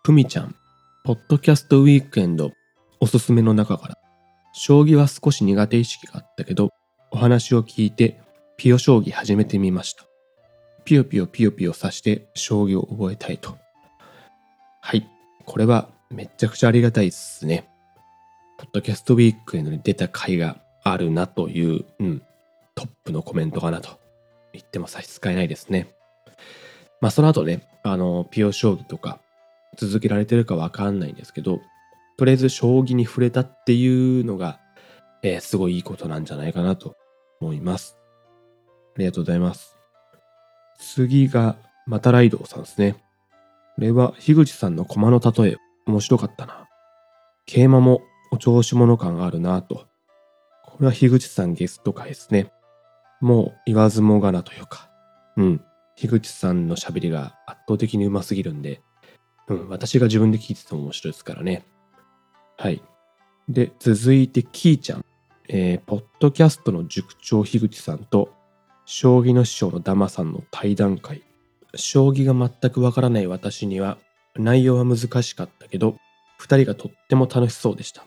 [0.08, 0.54] ふみちゃん、
[1.04, 2.52] ポッドキャストウィークエンド
[2.98, 3.98] おすすめの中から、
[4.54, 6.70] 将棋は少し苦手意識があったけど、
[7.10, 8.18] お話を聞いて、
[8.56, 10.06] ピヨ将棋始めてみました。
[10.86, 13.58] ピヨピヨピヨピヨさして将棋を覚えたいと。
[14.80, 15.06] はい。
[15.44, 17.68] これはめちゃくちゃありがたいっすね。
[18.56, 22.22] ポッドキャストウィークエンドに出た回があるなという、うん、
[22.74, 24.00] トップのコメントかなと
[24.54, 25.92] 言っても差し支えないですね。
[27.02, 29.20] まあその後ね、あの、ピヨ将棋とか
[29.76, 31.60] 続けられてるかわかんないんですけど、
[32.16, 34.60] とりあえず将棋に触れたっていうのが、
[35.22, 36.96] えーすごいいいことなんじゃないかなと
[37.40, 37.98] 思います。
[38.96, 39.76] ありがとうございます。
[40.78, 42.96] 次が、またライドさんですね。
[43.76, 46.68] これは、樋口さんの駒の例え、面白かったな。
[47.46, 49.86] 桂馬もお調子者感があるなと。
[50.64, 52.52] これは樋口さんゲスト会ですね。
[53.20, 54.90] もう言わずもがなというか。
[55.36, 55.64] うん。
[55.96, 58.82] 樋口さんの喋りが圧倒的にうますぎるんで、
[59.48, 61.64] うん、私が自分で聞いてても面白いですからね。
[62.56, 62.82] はい。
[63.48, 65.04] で、続いて、キーちゃん。
[65.48, 68.34] えー、ポッドキャストの塾長樋口さんと、
[68.84, 71.22] 将棋の師匠のダマさんの対談会。
[71.74, 73.98] 将棋が全くわからない私には、
[74.36, 75.96] 内容は難しかったけど、
[76.38, 78.04] 二人がとっても楽しそうでした。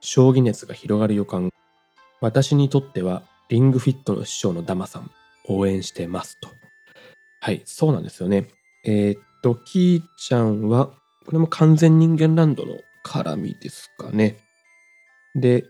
[0.00, 1.50] 将棋熱が広がる予感。
[2.20, 5.10] 私にとっては、リングフィットの師匠のダマさん、
[5.48, 6.48] 応援してますと。
[7.40, 8.48] はい、そうなんですよね。
[8.84, 10.86] えー、と、キーちゃんは、
[11.26, 12.74] これも完全人間ランドの
[13.04, 14.38] 絡みですかね。
[15.34, 15.64] で、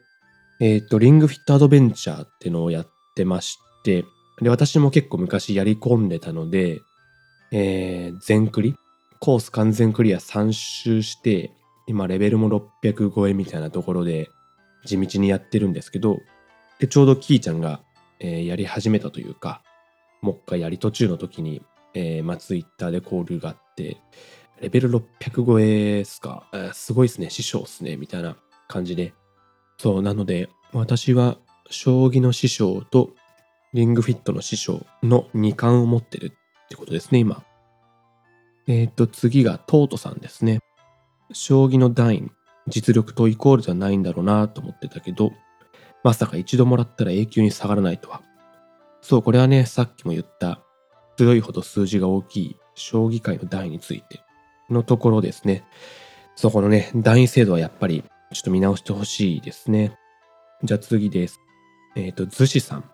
[0.61, 4.05] えー、と、リングフィットアドベンチャーっていうのをやってまして、
[4.41, 6.81] で、私も結構昔やり込んでたので、
[7.51, 8.75] えー、全クリ？
[9.21, 11.51] コース完全クリア3周して、
[11.87, 12.49] 今レベルも
[12.83, 14.31] 600超えみたいなところで
[14.85, 16.19] 地道にやってるんですけど、
[16.79, 17.81] で、ちょうどキーちゃんが、
[18.21, 19.63] えーやり始めたというか、
[20.23, 21.63] もう一回やり途中の時に、
[21.95, 28.37] えーまあ、ツイッターで交流があって、レベル600超えっすか、すごいっすね、師匠っすね、みたいな
[28.69, 29.15] 感じで。
[29.79, 33.11] そう、なので、私は将棋の師匠と
[33.73, 37.45] リングフィットの師匠の2冠を持ってるってことですね、今。
[38.67, 40.61] えっ、と、次がトートさんですね。
[41.33, 42.31] 将棋の段位、
[42.69, 45.33] 実力とイコールじゃないんだろうなと思ってたけど、
[46.05, 48.23] まさか一度もらったら永久に下がらないとは。
[49.01, 50.61] そう、これはね、さっきも言った、
[51.17, 54.23] 強いほど数字が大きい将棋界の段位について
[54.71, 55.65] のところですね。
[56.35, 59.97] そこのね、段位制度はやっぱりちょっと見直してほしいですね。
[60.63, 61.41] じゃあ次です。
[61.95, 62.85] えっ、と、逗子さん。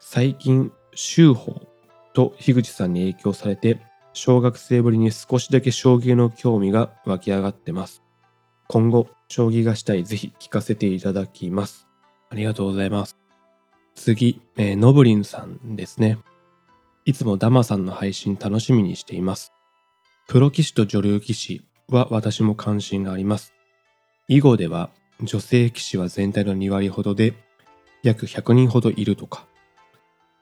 [0.00, 1.68] 最近、修法
[2.14, 3.80] と樋口さんに影響されて、
[4.12, 8.02] 小学生ぶりに少しだけ将棋の興味が湧き上がってます。
[8.66, 11.86] 今後、将棋がしたいぜひ聞かせていただきます。
[12.30, 13.16] ありがとうございます。
[13.94, 16.18] 次、えーのぶりんさんですね。
[17.10, 19.52] いつもダマさんの配信楽しみにしています。
[20.28, 23.52] プロ棋士と女流棋士は私も関心があります。
[24.28, 27.34] 囲碁では女性棋士は全体の2割ほどで
[28.04, 29.44] 約100人ほどいるとか。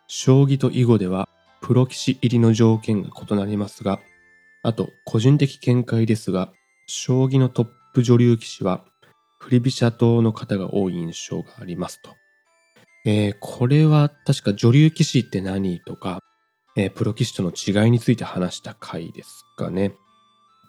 [0.09, 1.27] 将棋と囲碁では
[1.63, 3.99] プロ棋士入りの条件が異なりますが、
[4.63, 6.53] あと個人的見解ですが、
[6.87, 8.85] 将棋のトップ女流棋士は
[9.39, 12.11] 振り飛車党の方が多い印象がありますと。
[13.07, 16.21] えーこれは確か女流棋士って何とか、
[16.81, 19.95] えプロ棋士との違いについて話した回ですかね。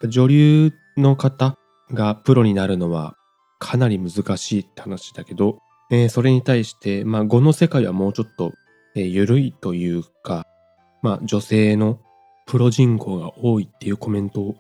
[0.07, 1.55] 女流の方
[1.93, 3.15] がプロになるのは
[3.59, 5.59] かなり難しいって話だけど、
[5.91, 8.53] えーそれに対して、まあ、碁の世界はもうちょっと、
[8.95, 10.45] えー緩いというか、
[11.03, 11.99] まあ、女性の
[12.47, 14.55] プロ人口が多いっていうコメントをい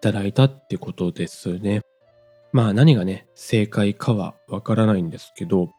[0.00, 1.82] ただいたってことですね。
[2.52, 5.70] まあ何がね、正解かはわからないんですけど、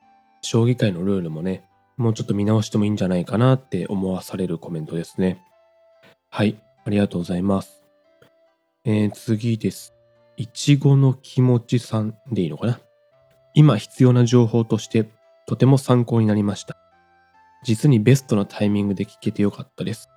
[0.41, 1.63] 将棋界のルールもね、
[1.99, 5.43] もうちょっと見直してもいいんじゃないかなって思わされるコメントですね。
[6.29, 7.83] はい、ありがとうございます。
[8.85, 9.93] えー次です。
[10.37, 12.79] いちごの気持ちさんでいいのかな？
[13.53, 15.09] 今必要な情報として
[15.45, 16.77] とても参考になりました。
[17.63, 20.07] 実にベストなタイミングで聞けてよかったです。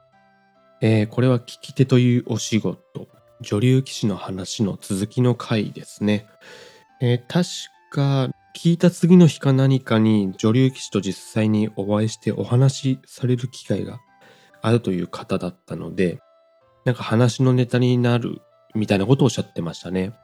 [0.81, 3.09] えーこれは聞き手というお仕事、
[3.41, 6.27] 女流棋士の話の続きの回ですね。
[7.01, 7.49] えー確
[7.91, 14.01] か聞いた次の日か何かに女流棋士と実際にお会いしてお話しされる機会が
[14.61, 16.21] あるという方だったので、
[16.85, 18.43] なんか話のネタになる
[18.75, 20.15] みたいなことをおっしゃってましたね。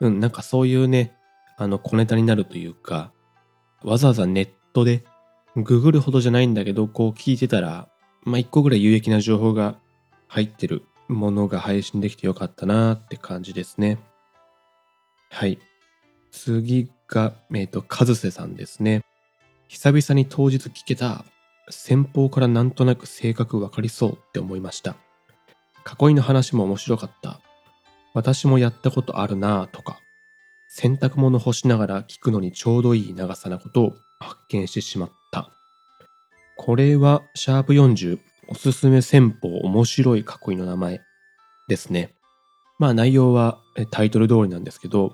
[0.00, 1.14] うん、なんかそういうね、
[1.58, 3.12] あの小ネタになるというか、
[3.82, 5.04] わざわざネットで
[5.56, 7.88] ググるほどじゃないんだけど、こう聞いてたら、
[8.22, 9.76] まあ一個ぐらい有益な情報が
[10.28, 13.98] 入ってるものが配信できてよかったなーって感じですね。
[15.30, 15.58] はい。
[16.30, 19.02] 次が、えっ、と、カズセさんですね。
[19.68, 21.24] 久々に当日聞けた、
[21.68, 24.96] 先方からなんとなく性格わかりそうって思いました。
[26.00, 27.40] 囲いの話も面白かった。
[28.14, 30.00] 私もやったことあるなぁとか、
[30.68, 35.50] 洗濯物干しながら聞くのにちょうどいい長さなことを発見してしまった。
[36.56, 41.00] これは、シャープ40、おすすめ戦法面白い囲いの名前
[41.68, 42.14] ですね。
[42.78, 43.58] まあ内容は
[43.90, 45.12] タイトル通りなんですけど、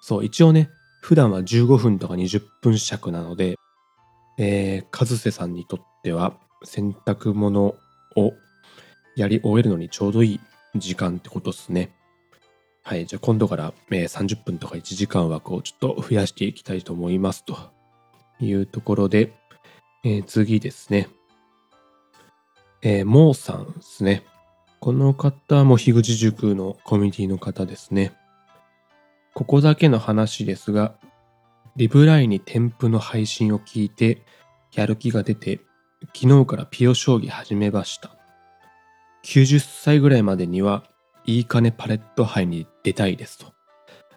[0.00, 3.56] そう、一応ね、普段は15分とか20分尺なので、
[4.38, 6.34] えー、カズセさんにとっては
[6.64, 7.74] 洗濯物
[8.16, 8.34] を
[9.16, 10.40] やり終えるのにちょうどいい
[10.76, 11.90] 時間ってことですね。
[12.82, 17.56] はい、じゃあ今度から、えー30分とか1時間枠をちょっと増やしていきたいと思いますと
[18.40, 19.32] いうところで、
[20.04, 21.08] えー次ですね。
[22.82, 24.22] えー、モーさんですね。
[24.80, 28.12] この方も樋口塾のコミュニティの方ですね。
[29.40, 30.92] ここだけの話ですが、
[31.74, 34.22] リブライに添付の配信を聞いて、
[34.74, 35.60] やる気が出て、
[36.14, 38.10] 昨日からピオ将棋始めました。
[39.24, 40.84] 90歳ぐらいまでには、
[41.24, 43.54] いいかねパレット杯に出たいですと。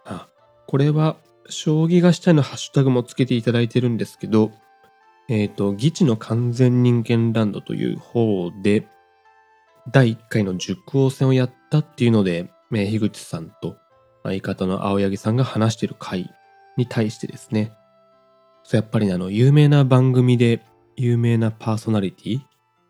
[0.04, 0.28] あ、
[0.66, 1.16] これは、
[1.48, 4.52] 将棋がしたいのハッシュタグもつけていただいてるんですけど、
[5.30, 8.86] えっ、と、議地の完全人間ランドという方で、
[9.90, 13.78] 第1回の熟王戦をやったっていうので、え樋口さんと
[14.24, 16.32] 相方の青柳さんが話してる回
[16.76, 17.72] に対してですね、
[18.64, 20.62] そやっぱりね、あの、有名な番組で、
[20.96, 22.44] 有名なパーソナリティ、ま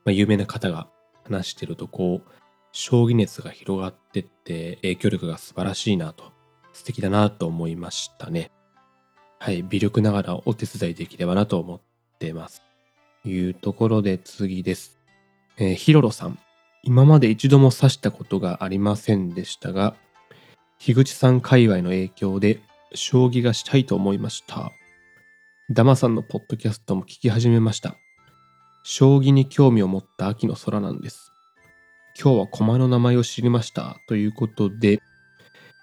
[0.06, 0.88] あ、有名な方が
[1.24, 2.30] 話してると、こう、
[2.70, 6.32] 将棋熱が広がってって、影響力が素晴らしいなと、
[6.72, 8.52] 素敵だなと思いましたね。
[9.40, 11.80] はい、微力ながらお手伝いできればなと思っ
[12.18, 12.62] てます。
[13.24, 15.00] いうところで次です。
[15.56, 16.38] えー、ヒロロさん。
[16.82, 19.96] 今まで一度も指したことがありませんでしたが、
[20.84, 22.60] 樋口さん界隈の影響で
[22.92, 24.70] 将棋がしたいと思いました。
[25.70, 27.96] ダマさんのポッドキャストも聞き始めました。
[28.82, 31.32] 将棋に興味を持った秋の空なんです。
[32.22, 35.00] 今日は駒の名前を知りましたということで、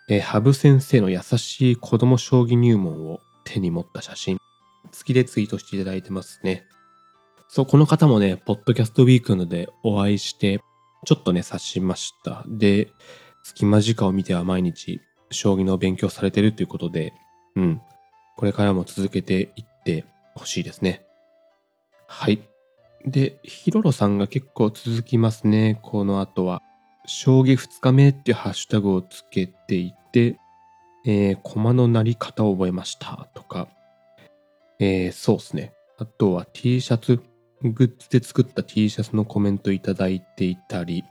[0.07, 4.37] え、羽生先生の優しい子供将棋入門を手に持った写真、
[4.91, 6.67] 月でツイートしていただいてますね。
[7.47, 10.59] そう、この方もね、ポッドキャストウィークのでお会いして、
[11.07, 12.43] ちょっとね、察しました。
[12.47, 12.93] で、
[13.43, 17.13] 隙間時間を見ては毎日、将棋の勉強されてるということで、
[17.55, 17.81] うん。
[18.37, 21.05] これからも続けていってほしいですね。
[22.07, 22.41] はい。
[23.05, 25.79] で、ヒロロさんが結構続きますね。
[25.81, 26.61] この後は。
[27.05, 30.37] 将棋2日目っていうハッシュタグをつけていて、
[31.05, 33.67] えー、駒のなり方を覚えましたとか、
[34.79, 35.73] えー、そうですね。
[35.97, 37.21] あとは T シャツ、
[37.63, 41.03] グッズで作った T シャツのコメントいただいていたり、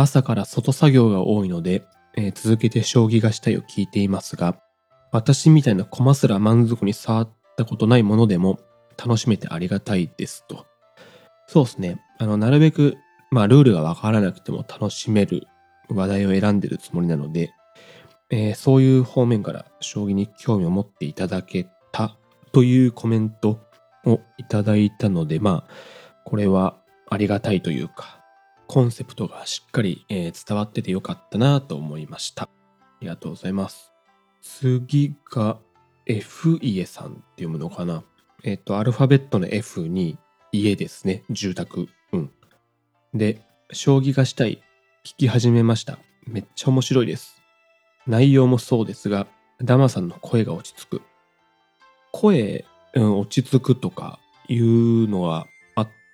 [0.00, 1.84] 朝から外作業が多いので、
[2.16, 4.56] えー、続けて将棋がしたいを聞いていますが、
[5.10, 8.60] 私みたいな駒すら満足に触ったことないものでも
[8.96, 10.66] 楽しめてありがたいですと。
[11.48, 12.00] そうですね。
[12.18, 12.96] あの、なるべく、
[13.32, 15.48] まあ、ルールがわからなくても楽しめる
[15.88, 17.50] 話題を選んでるつもりなので、
[18.30, 22.16] えー、そういう方面から将棋に興味を持っていただけた
[22.52, 23.58] というコメント
[24.04, 25.72] をいただいたので、まあ、
[26.24, 26.76] これは
[27.10, 28.17] ありがたいというか、
[28.68, 32.44] コンセプトがしっかり、えー、伝わっててよかったなと思いました。
[32.44, 32.48] あ
[33.00, 33.92] りがとうございます。
[34.42, 35.58] 次が
[36.04, 38.04] F 家さんって読むのかな
[38.44, 40.18] えっ、ー、と、アルファベットの F に
[40.52, 41.24] 家ですね。
[41.30, 41.88] 住宅。
[42.12, 42.30] うん。
[43.14, 43.40] で、
[43.72, 44.62] 将棋がしたい。
[45.02, 45.98] 聞き始めました。
[46.26, 47.40] めっちゃ面白いです。
[48.06, 49.26] 内容もそうですが、
[49.62, 51.02] ダマさんの声が落ち着く。
[52.12, 55.46] 声、うん、落ち着くとかいうのは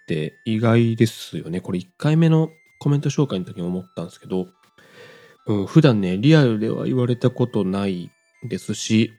[0.04, 1.60] って意外ですよね。
[1.60, 4.46] これ1回目のコメント紹介の時に思ったんですけど、
[5.46, 8.10] うん、普段ね、リアルでは言われたことない
[8.48, 9.12] ですし、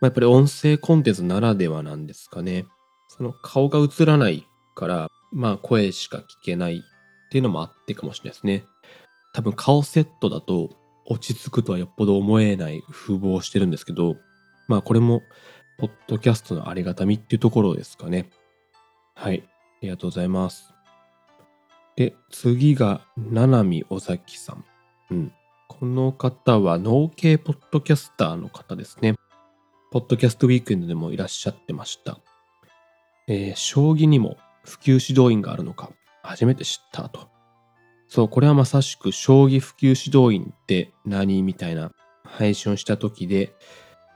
[0.00, 2.64] まあ、やっぱり音声コンテンツならではなんですかね。
[3.08, 8.64] その顔が映らないから、まあ声しか聞けないっていうのもあってかもしれないですね。
[9.34, 10.70] 多分顔セットだと
[11.06, 14.16] 落ち着くとはよっぽど思えない風貌をしてるんですけど、
[14.68, 15.22] まあこれも、
[15.78, 18.30] ポッドキャストのありがたみっていうところですかね。
[19.14, 19.46] はい。
[19.86, 20.74] ありがとうございます。
[21.94, 24.64] で、次が、ななみおざきさん。
[25.10, 25.32] うん。
[25.68, 29.14] この方は農系ポッドキャスターの方ですね。
[29.92, 32.18] ポッドキャストウィークエンドでもいらっしゃってました。
[33.28, 35.90] えー、将棋にも普及指導員があるのか、
[36.22, 37.28] 初めて知ったと。
[38.08, 41.92] そう、これはまさしく将棋普及指導員って何みたいな
[42.24, 43.54] 配信をした時で、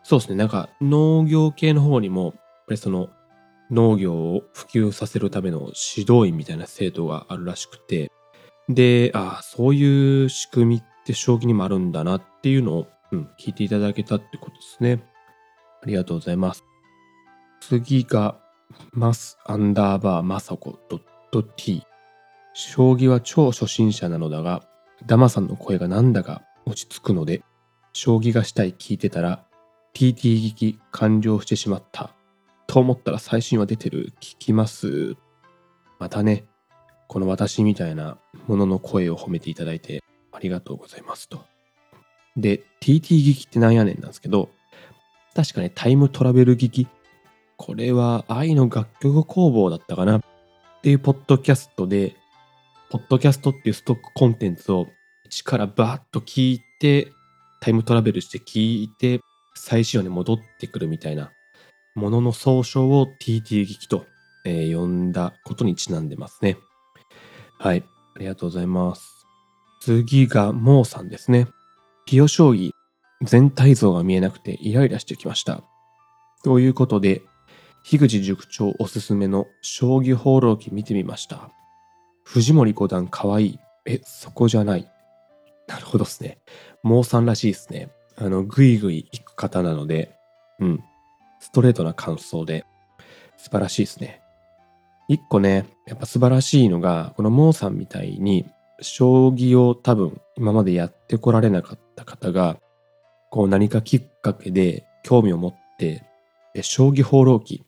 [0.02, 2.40] そうですね、なんか農業系の方にも、やっぱ
[2.70, 3.10] りその
[3.70, 8.10] 農業を普及させるための指導員みたいな制度があるらしくて、
[8.68, 15.02] で、ああ、そういう仕組みって将棋にもあるんだなっていうのを、うん、聞いていただけたってことですね。
[15.82, 16.64] ありがとうございます。
[17.60, 18.38] 次が、
[18.92, 21.00] マスアンダーバーマサコドッ
[21.32, 21.82] ト T。
[22.52, 24.62] 将棋は超初心者なのだが、
[25.06, 27.42] ダマさんの声がなんだか落ち着くので、
[27.92, 29.44] 将棋がしたい聞いてたら、
[29.94, 32.14] TT 聞き完了してしまった。
[32.70, 34.12] と思ったら最新話出てる。
[34.20, 35.16] 聞きます。
[35.98, 36.44] またね、
[37.08, 38.16] この私みたいな
[38.46, 41.44] ものの声を褒めていただいてありがとうございますと。
[42.36, 44.50] で、TT 聞きってなんやねんなんですけど、
[45.34, 46.86] 確かね、タイムトラベル聞き。
[47.56, 50.22] これは愛の楽曲工房だったかなっ
[50.80, 52.14] ていうポッドキャストで、
[52.88, 54.86] ポッドキャストっていうストックコンテンツを
[55.24, 57.10] 一からバーッと聞いて、
[57.60, 59.18] タイムトラベルして聞いて、
[59.56, 61.32] 最終話に戻ってくるみたいな
[62.00, 64.06] ものの総称を TT 劇と、
[64.46, 66.56] えー、呼んだことにちなんでますね。
[67.58, 67.84] はい。
[68.16, 69.26] ありがとうございます。
[69.82, 71.46] 次がモーさんですね。
[72.06, 72.70] ピオ将棋
[73.22, 75.62] 全体像が見えなくてイライラしてきました。
[76.42, 77.20] ということで、
[77.84, 81.50] 樋口塾長おすすめの将棋放浪記見てみました。
[82.24, 83.58] 藤森五段かわいい。
[83.84, 84.90] え、そこじゃない。
[85.66, 86.38] なるほどですね。
[86.82, 87.90] モーさんらしいですね。
[88.16, 90.14] あの、ぐいぐい行く方なので、
[90.60, 90.84] うん。
[91.40, 92.64] ストレートな感想で、
[93.36, 94.20] 素晴らしいですね。
[95.08, 98.46] 一個ね、やっぱ素晴らしいのが、このモーさんみたいに、
[98.80, 102.58] 将棋を多分今までやってこられなかった方が、
[103.30, 106.04] こう何かきっかけで興味を持って、
[106.62, 107.64] 将棋放浪記、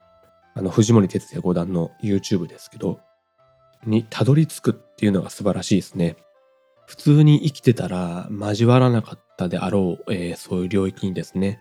[0.55, 3.01] あの藤森哲也五段の YouTube ですけど、
[3.87, 6.16] にたどり着くっていうのが素晴らしいですね。
[6.87, 11.61] 普通に生きてたら交わらなかったであろう、えーそういう領域にですね、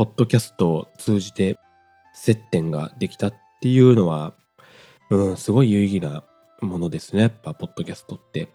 [0.00, 1.58] ポッドキャストを通じて
[2.14, 4.32] 接点ができたっていうのは、
[5.10, 6.24] うん、すごい有意義な
[6.62, 7.20] ものですね。
[7.20, 8.48] やっぱ、ポッドキャストって、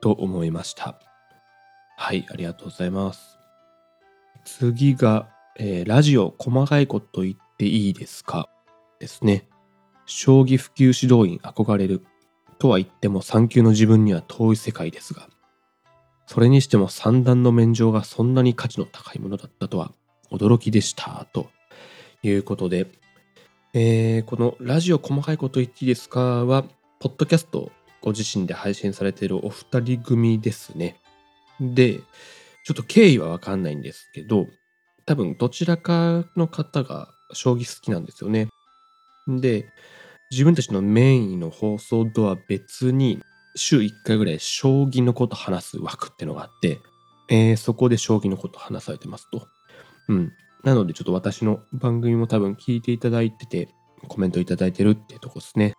[0.00, 0.98] と思いました。
[1.96, 3.38] はい、ありがとうございます。
[4.44, 8.48] 次が、えーラジオ細かいこと言っていいですか
[8.98, 9.46] ですね。
[10.04, 12.04] 将棋普及指導員憧れる。
[12.58, 15.28] とは言っても3級の自分には遠い世界ですが、
[16.26, 19.92] それにしても三段の免状がそんなに価値の高いものだったとは
[20.30, 21.26] 驚きでした。
[21.32, 21.48] と
[22.22, 22.86] いうことで、
[23.74, 26.64] えーこのラジオ細かいこと言っていいですかは、
[27.00, 27.70] ポッドキャスト
[28.00, 30.96] ご自身で配信されているお二人組ですね。
[31.60, 32.00] で、
[32.64, 34.46] ちょっと経緯はわかんないんですけど、
[35.06, 38.48] 多分どちらかの方が将棋好きなんですよね。
[39.26, 39.66] で、
[40.30, 43.20] 自分たちのメインの放送とは別に、
[43.56, 46.78] 週1回ぐらい将棋のこと話す枠ってのがあって、
[47.30, 49.46] えーそこで将棋のこと話されてますと。
[50.08, 50.32] うん。
[50.64, 53.68] なのでちょっと私の番組も多分聞いていただいてて、
[54.08, 55.74] コメントいただいてるってとこですね。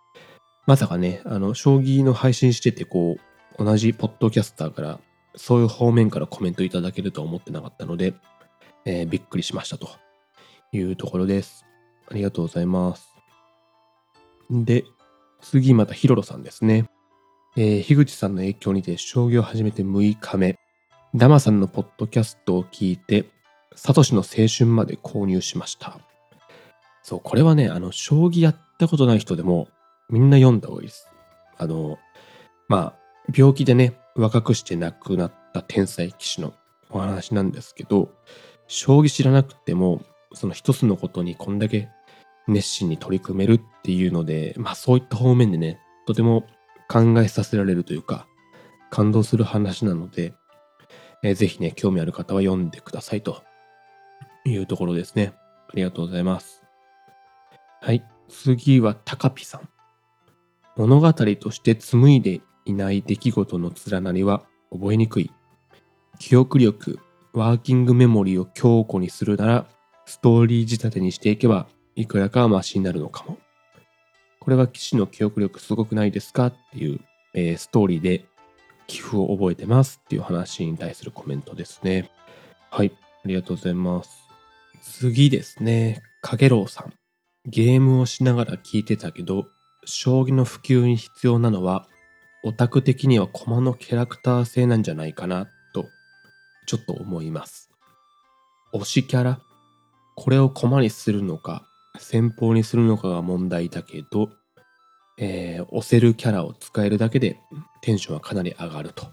[0.66, 3.16] まさかね、あの、将棋の配信してて、こ
[3.58, 5.00] う、同じポッドキャスターから、
[5.36, 8.14] そういう方面からコメントいただけるとは思ってなかったので、
[8.84, 9.88] えーびっくりしましたと
[10.72, 11.64] いうところです。
[12.08, 13.08] ありがとうございます。
[14.50, 14.84] で、
[15.40, 16.86] 次またヒロロさんですね。
[17.56, 20.58] えー樋口さんの影響にて将棋を始めて6日目、
[21.14, 23.26] ダマさんのポッドキャストを聞いて、
[23.82, 25.98] サトシの青春まで購入しました。
[27.02, 29.68] そう、これはね、あの、将棋やったことない人でも、
[30.10, 31.08] みんな読んだ方がいいです。
[31.56, 31.98] あの、
[32.68, 32.94] まあ、
[33.34, 36.52] 病気でね、若くして亡くなった天才棋士の
[36.90, 38.10] お話なんですけど、
[38.66, 40.02] 将棋知らなくても、
[40.34, 41.88] その一つのことにこんだけ
[42.48, 46.44] 熱心に取り組めるっていうので、まあそういった方面でね、とても
[46.86, 48.26] 考えさせられるというか、
[48.90, 50.34] 感動する話なので、
[51.22, 53.42] えーぜひね、興味ある方は読んでくださいと
[54.44, 55.32] いうところですね。
[55.68, 56.62] ありがとうございます。
[57.80, 58.04] はい。
[58.28, 59.68] 次は、タカピさん。
[60.76, 65.30] 物語として紡いでいない出来事の連なりは覚えにくい。
[66.18, 66.98] 記憶力、
[67.32, 69.66] ワーキングメモリーを強固にするなら、
[70.06, 71.66] ストーリー仕立てにしていけば、
[71.96, 73.38] いくらかはマシになるのかも。
[74.40, 77.00] これは騎士の記憶力すごくないですかっていう、
[77.34, 78.24] えーストーリーで
[78.86, 82.10] 寄付を覚えてますっていう話に対するコメントですね。
[82.70, 82.92] はい、
[83.24, 84.29] ありがとうございます。
[84.82, 86.92] 次ですね、かげろうさん。
[87.46, 89.46] ゲームをしながら聞いてたけど、
[89.84, 91.86] 将棋の普及に必要なのは、
[92.42, 95.86] オタク的には駒のキャラクター性なんじゃないかな、と、
[96.66, 97.70] ちょっと思います。
[98.72, 99.40] 推しキャラ？
[100.16, 101.66] これを駒にするのか、
[101.98, 104.30] 先方にするのかが問題だけど、
[105.18, 107.38] えー押せるキャラを使えるだけで
[107.82, 109.06] テンションはかなり上がると。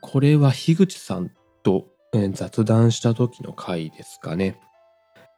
[0.00, 1.30] これは樋口さん
[1.62, 4.60] と、え雑談した時の回ですかね。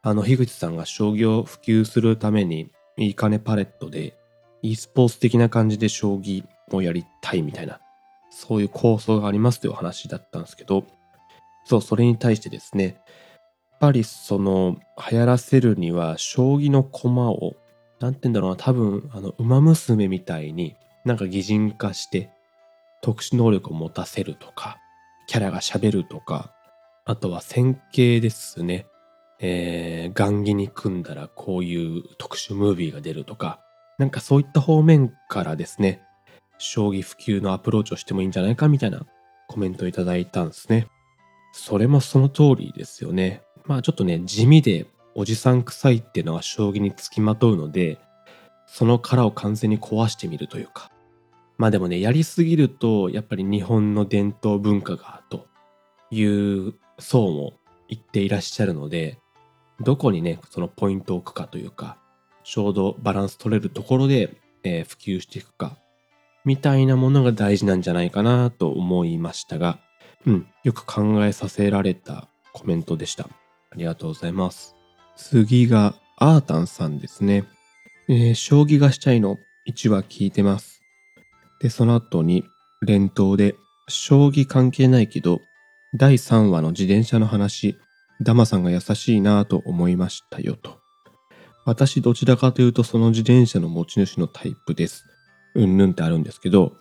[0.06, 4.14] あの、樋口さんが将棋を普及するために、いい金パレットで、
[4.60, 7.80] e スポーツ的な感じで将棋をやりたいみたいな、
[8.30, 10.84] そういう構想がありますという話だったんですけど、
[11.64, 12.94] そう、それに対してですね、やっ
[13.80, 14.76] ぱりその、
[15.10, 17.56] 流行らせるには、将棋の駒を、
[17.98, 20.76] なんて言うんだろうな、多分、あの、馬娘みたいに、
[21.06, 22.28] なんか擬人化して、
[23.00, 24.76] 特殊能力を持たせるとか、
[25.28, 26.54] キャラが喋るとか、
[27.06, 28.86] あとは線形ですね。
[29.40, 33.60] えー、雁木に組んだらこういう特殊ムービーが出るとか、
[33.98, 36.02] なんかそういった方面からですね、
[36.58, 39.06] 将棋普及のアプローチをしてもいいんじゃないかみたいな
[39.48, 40.86] コメントをいただいたんですね。
[41.52, 43.42] それもその通りですよね。
[43.64, 47.98] まあちょっとね、地味でおじさん臭いっていうのは将棋につきまとうので、
[48.66, 50.90] その殻を完全に壊してみるというか。
[51.56, 55.46] まあでもね、やりすぎると、やっぱり日本の伝統文化がと
[56.10, 57.52] いう層も
[57.88, 59.18] 言っていらっしゃるので、
[59.80, 61.96] どこにね、そのポイントを置くかというか、
[62.44, 65.76] ちょうどバランス取れるところで、えー普及していくか、
[66.44, 69.78] みたいなものが大事なんじゃないかなと思いましたが、
[70.26, 73.24] うん、よく考えさせられたコメントでした。
[73.24, 74.74] ありがとうございます。
[75.16, 77.44] 次が、アータンさんですね。
[78.08, 80.82] えー将棋がしたいの1話聞いてます。
[81.60, 82.44] で、その後に、
[82.82, 83.56] 連投で、
[83.88, 85.40] 将棋関係ないけど、
[85.94, 87.76] 第3話の自転車の話、
[88.20, 90.78] ダマさんが優しいなぁと思いましたよと。
[91.64, 95.06] 私どちらかというとその自転車の持ち主のタイプです。
[95.54, 96.76] うんぬんってあるんですけど、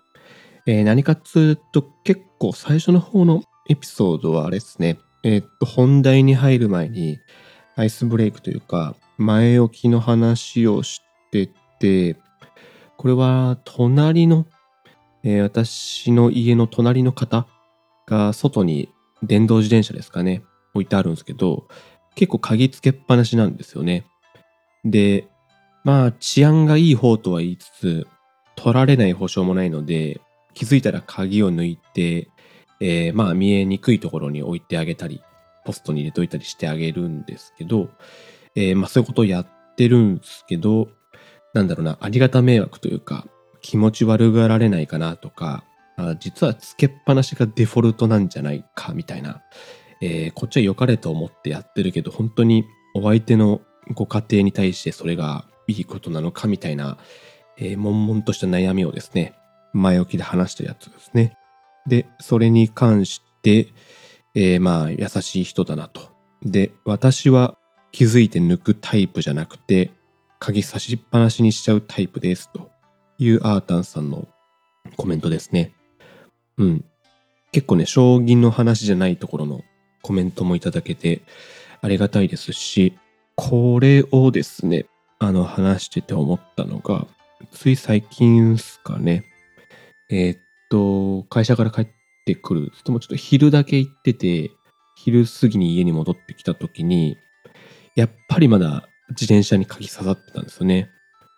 [0.66, 7.20] えー何かっつうと結構最初の方のエピソードはあれですね、えー、っと、本題に入る前に、
[7.76, 12.18] アイスブレイクというか、前置きの話をしてて、
[12.98, 14.46] これは隣の、
[15.24, 17.48] えー、私の家の隣の方
[18.06, 18.90] が外に
[19.24, 20.44] 電動自転車ですかね、
[20.74, 21.68] 置いてあるんですけど、
[22.16, 24.06] 結構鍵つけっぱなしなんですよね。
[24.86, 25.28] で、
[25.84, 28.08] まあ治安がいい方とは言いつつ、
[28.56, 30.22] 取られない保証もないので、
[30.54, 32.30] 気づいたら鍵を抜いて、
[32.80, 35.22] えー、まあ見えにくいところに置いてあげたり、
[35.66, 37.90] ポストに入れといたりしてあげるんですけど、
[38.56, 40.90] えー、まあそういうことをやってるんですけど、
[41.54, 43.26] なんだろうな、ありがた迷惑というか、
[43.62, 45.64] 気持ち悪がられないかなとか、
[45.96, 49.42] あ実はつけっぱなしがデフォルトなんじゃないかみたいな、
[50.06, 53.62] えー、こっちは良かれと思ってやってるけど、本当にお相手の
[53.94, 56.98] ご家庭に対してそれがいいことなのかみたいな、
[57.58, 59.34] えー、悶々とした悩みをですね、
[59.72, 61.38] 前置きで話したやつですね。
[61.88, 63.70] で、それに関して、
[64.36, 66.10] えー、まあ、優しい人だなと。
[66.42, 67.58] で、私は
[67.94, 69.92] 気づいて抜くタイプじゃなくて、
[70.38, 72.70] 鍵差しっぱなしにしちゃうタイプですと
[73.20, 74.28] いうアータンさんの
[74.98, 75.72] コメントですね。
[76.58, 76.86] うん。
[77.54, 79.62] 結構ね、将棋の話じゃないところの
[80.04, 81.22] コメントもいただけて
[81.82, 82.94] ありがたいですし、
[83.36, 84.86] これをですね、
[85.18, 87.08] あの話してて思ったのが、
[87.52, 89.26] つい最近ですかね。
[90.10, 90.40] えー、っ
[90.70, 91.88] と、会社から帰っ
[92.26, 92.72] てくる。
[92.84, 94.52] ともちょっと昼だけ行ってて、
[94.96, 97.18] 昼過ぎに家に戻ってきた時に、
[97.96, 100.90] やっぱりまだ自転車に鍵刺さってたんですよね。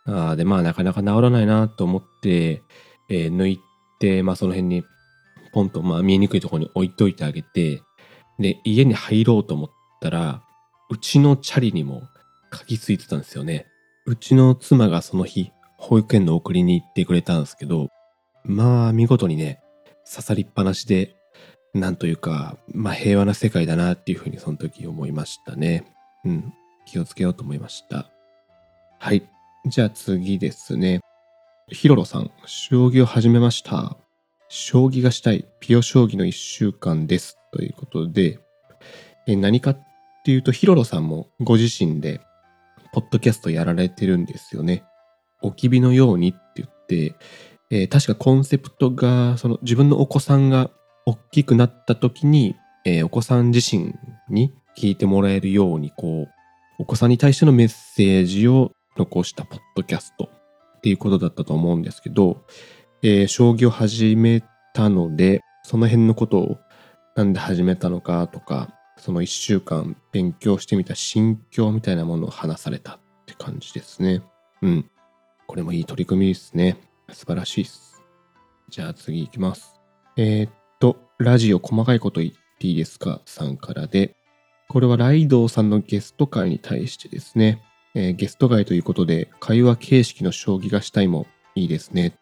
[0.06, 2.64] あで、まあなかなか治らないなと思って、
[3.10, 3.60] えー、抜い
[4.00, 4.84] て、まあその辺に
[5.54, 7.82] ポンと、まあ見えにくいところに置いといてあげて、
[8.40, 9.70] で、家に入ろうと思っ
[10.02, 10.42] たら、
[10.90, 12.04] うちのチャリにも
[12.50, 13.66] 鍵ついてたんですよね。
[14.06, 17.90] うちの妻がその日、保育園の送りに行ってくれたんですけど、
[18.44, 19.62] まあ見事にね、
[20.10, 21.16] 刺さりっぱなしで、
[21.74, 25.86] なんというか、まあ平和な世界だなっていうふうにその時思いましたね。
[26.24, 26.54] うん。
[26.86, 28.10] 気をつけようと思いました。
[29.00, 29.28] はい。
[29.66, 31.02] じゃあ次ですね。
[31.70, 33.98] ヒロロさん、将棋を始めました。
[34.50, 37.38] 将棋がしたい、ピオ将棋の1週間です。
[37.56, 38.40] ということで、
[39.28, 39.78] え何かっ
[40.26, 42.20] ていうと、ヒロロさんもご自身で、
[42.92, 44.84] ポッドキャストやられてるんですよね。
[45.42, 47.16] おきびのようにって言って、
[47.72, 50.70] えー、確かコンセプトが、その自分のお子さんが
[51.06, 53.94] 大きくなった時に、えー、お子さん自身
[54.30, 56.30] に聞いてもらえるように、こう、
[56.78, 60.30] お子さんに対してのメッセージを残したポッドキャスト
[60.78, 62.44] っていうことだったと思うんですけど、
[63.02, 64.44] えー、将棋を始め
[64.74, 66.58] たので、その辺のことを
[67.16, 74.22] なんで始めたのかとか、その一週間勉強してみた心境みたいなものを話されたって感じですね。
[74.62, 74.90] うん。
[75.48, 76.78] これもいい取り組みですね。
[77.14, 78.04] 素晴らしいです。
[78.68, 79.80] じゃあ次行きます。
[80.18, 83.22] えー、っと、ラジオ細かいこと言っていいですか？
[83.26, 84.18] さんからで、
[84.68, 87.62] これはライドウさんのゲスト会に対してですね、
[87.94, 92.18] えー、ゲスト会ということで、会話形式の将棋がしたいもいいですね。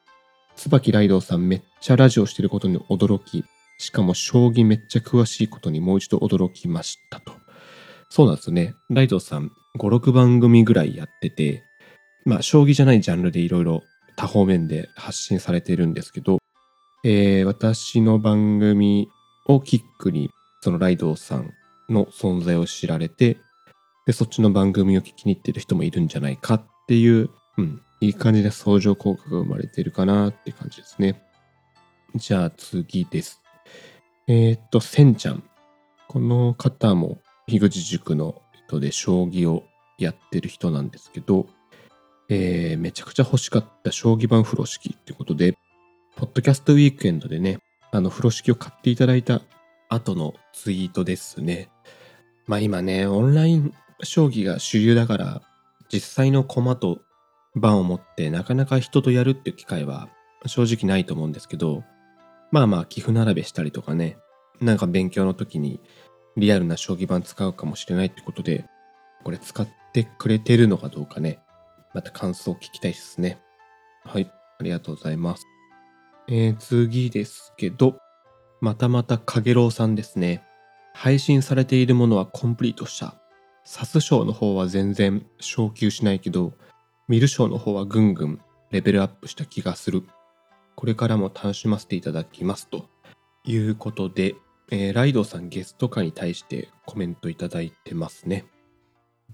[0.55, 3.43] 椿ライドウさんめっちゃラジオしてることに驚き、
[3.77, 7.33] しかも将棋めっちゃ詳しいことにもう一度驚きましたと。
[8.09, 8.75] そうなんですね。
[8.89, 11.63] ライドさん5、6番組ぐらいやってて、
[12.25, 13.83] まあ将棋じゃないジャンルでいろいろ
[14.15, 16.37] 多方面で発信されてるんですけど、
[17.03, 19.09] えー、私の番組
[19.47, 20.29] をキックに
[20.61, 21.53] そのライドウさん
[21.89, 23.37] の存在を知られて、
[24.05, 31.21] で、そっちの番組を聞きに行ってる人もいるんじゃないかっていう、うん、いい感じで相乗効果が生まれてるかなって感じですね。
[32.15, 33.42] じゃあ次です。
[34.27, 35.43] えー、っと、せんちゃん。
[36.07, 39.63] この方も樋口塾の人で将棋を
[39.97, 41.47] やってる人なんですけど、
[42.29, 45.57] えー、めちゃくちゃ欲しかった将棋盤風呂敷ってことで、
[46.15, 47.59] ポッドキャストウィークエンドでね、
[47.91, 49.41] あの風呂敷を買っていただいた
[49.89, 51.69] 後のツイートですね。
[52.47, 55.41] まあ今ね、オンライン将棋が主流だから、
[55.91, 57.01] 実際の駒と
[57.55, 60.07] 盤を持ってなかなか人とやるっていう機会は
[60.45, 61.83] 正直ないと思うんですけど、
[62.53, 64.15] まあまあ寄付並べしたりとかね、
[64.61, 65.81] なんか勉強の時に
[66.37, 68.65] リアルな将棋盤使うかもしれないってことで、
[69.23, 71.39] これ使ってくれてるのかどうかね、
[71.95, 73.41] また感想を聞きたいですね。
[74.03, 75.47] はい、ありがとうございます。
[76.27, 77.97] えー、次ですけど、
[78.61, 80.43] またまたかげろうさんですね。
[80.93, 83.15] 配信されているものはコンプリートした。
[83.63, 86.53] サス賞の方は全然昇級しないけど、
[87.07, 88.39] ミル賞の方はぐんぐん
[88.69, 90.03] レベルアップした気がする。
[90.75, 92.89] これからも楽しませていただきますと
[93.45, 94.35] いうことで、
[94.71, 98.45] えー、ライドさんゲスト会に対してコメントいただいてますね。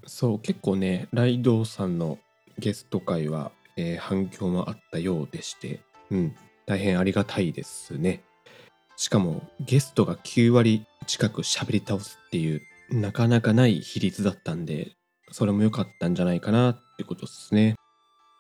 [0.06, 2.20] そう結構ねライドさんの
[2.58, 6.36] ゲスト会は、えー、反響もあったようでしてうん
[6.66, 8.24] 大変ありがたいですね。
[8.96, 12.62] しかもゲストが9割近く喋り倒すっていう
[12.92, 14.92] なかなかない比率だったんで
[15.32, 17.76] それも良かったんじゃないかなってことですね。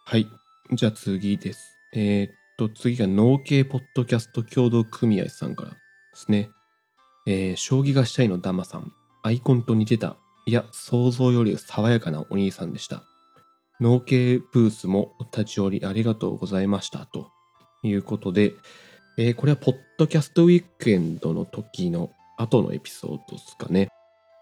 [0.05, 0.27] はい
[0.71, 1.77] じゃあ次です。
[1.93, 2.29] えー、
[2.59, 5.77] と次が農系ポッドキャスト協同組合さんからで
[6.13, 6.49] すね。
[7.25, 8.91] えー、将棋がしたいのダマさん。
[9.23, 10.17] アイコンと似てた。
[10.45, 13.03] いや想像より爽やかなお兄さんでした。
[13.79, 17.05] 農系ブースもお立ち寄りありがとうございました。
[17.05, 17.31] と
[17.81, 18.51] いうことで、
[19.17, 23.87] えー、これはポッドキャストウィークエンドの時の後のエピソードですかね。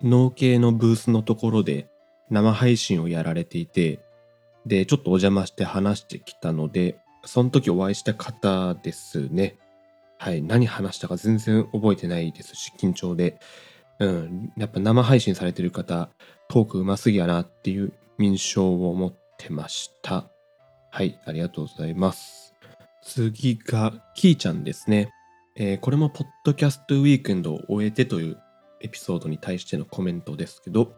[0.01, 1.88] 農系のブースのところで
[2.32, 3.99] 生配信をやられていて、
[4.65, 9.57] で、ちょっとお邪魔して話してきたので、その時お会いした方ですね。
[10.20, 13.39] はい、何話したか全然覚えてないですし、緊張で。
[13.99, 16.09] うん、やっぱ生配信されてる方、
[16.49, 20.30] トークうますぎやなっていう印象を持ってました。
[20.91, 22.53] はい、ありがとうございます。
[23.03, 25.11] 次が、キーちゃんですね。
[25.55, 28.38] えー、これもポッドキャストウィークエンドを終えてという
[28.82, 30.93] エピソードに対してのコメントですけど、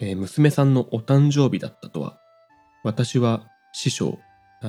[0.00, 2.18] えー、娘さんのお誕生日だったとは、
[2.84, 4.18] 私は師匠、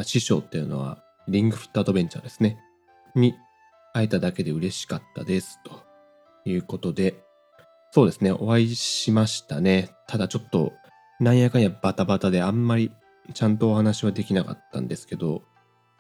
[0.04, 2.58] 師匠っていうのはリングフットアドベンチャーですね、
[3.16, 3.36] に
[3.94, 5.84] 会えただけで嬉しかったですと
[6.46, 7.24] いうことで、
[7.92, 9.90] そうですね、お会いしましたね。
[10.08, 10.74] ただちょっと
[11.20, 12.92] なんやかんやバタバタであんまり
[13.34, 15.44] ちゃんとお話はできなかったんですけど、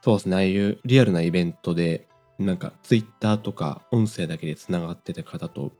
[0.03, 2.07] そうですね、ああいうリアルなイベントで、
[2.39, 5.73] なんかツイッターとか音声だけでつながってた方と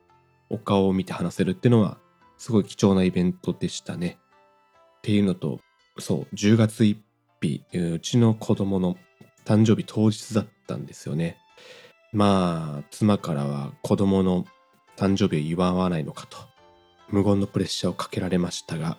[0.50, 1.98] お顔を見て話せるっていうのは、
[2.38, 4.18] すごい貴重なイベントでしたね。
[4.98, 5.60] っていうのと、
[6.00, 6.98] そう、10月1
[7.42, 8.98] 日、うちの子供の
[9.46, 11.38] 誕生日当日だったんですよね。
[12.14, 14.46] まあ、妻からは子供の
[14.98, 16.38] 誕生日を祝わないのかと、
[17.10, 18.98] 無言のプレッシャーをかけられましたが、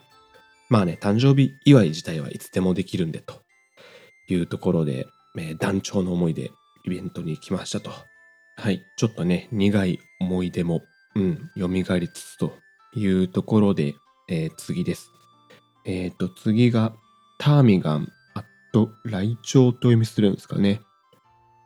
[0.69, 3.43] まあね、誕生日祝い自体はいつでもできるんでと
[4.29, 6.51] いうところで、えー、団長の思いで
[6.85, 7.91] イベントに行きましたと。
[8.57, 10.83] はい、ちょっとね、苦い思い出も、
[11.15, 11.69] うん、蘇
[11.99, 12.55] りつつと
[12.95, 13.95] いうところで、
[14.29, 15.11] えー、次です。
[15.85, 16.93] えっ、ー、と、次が、
[17.39, 18.13] ターミガン、
[18.79, 20.81] アット、ライチョウと読みするんですかね。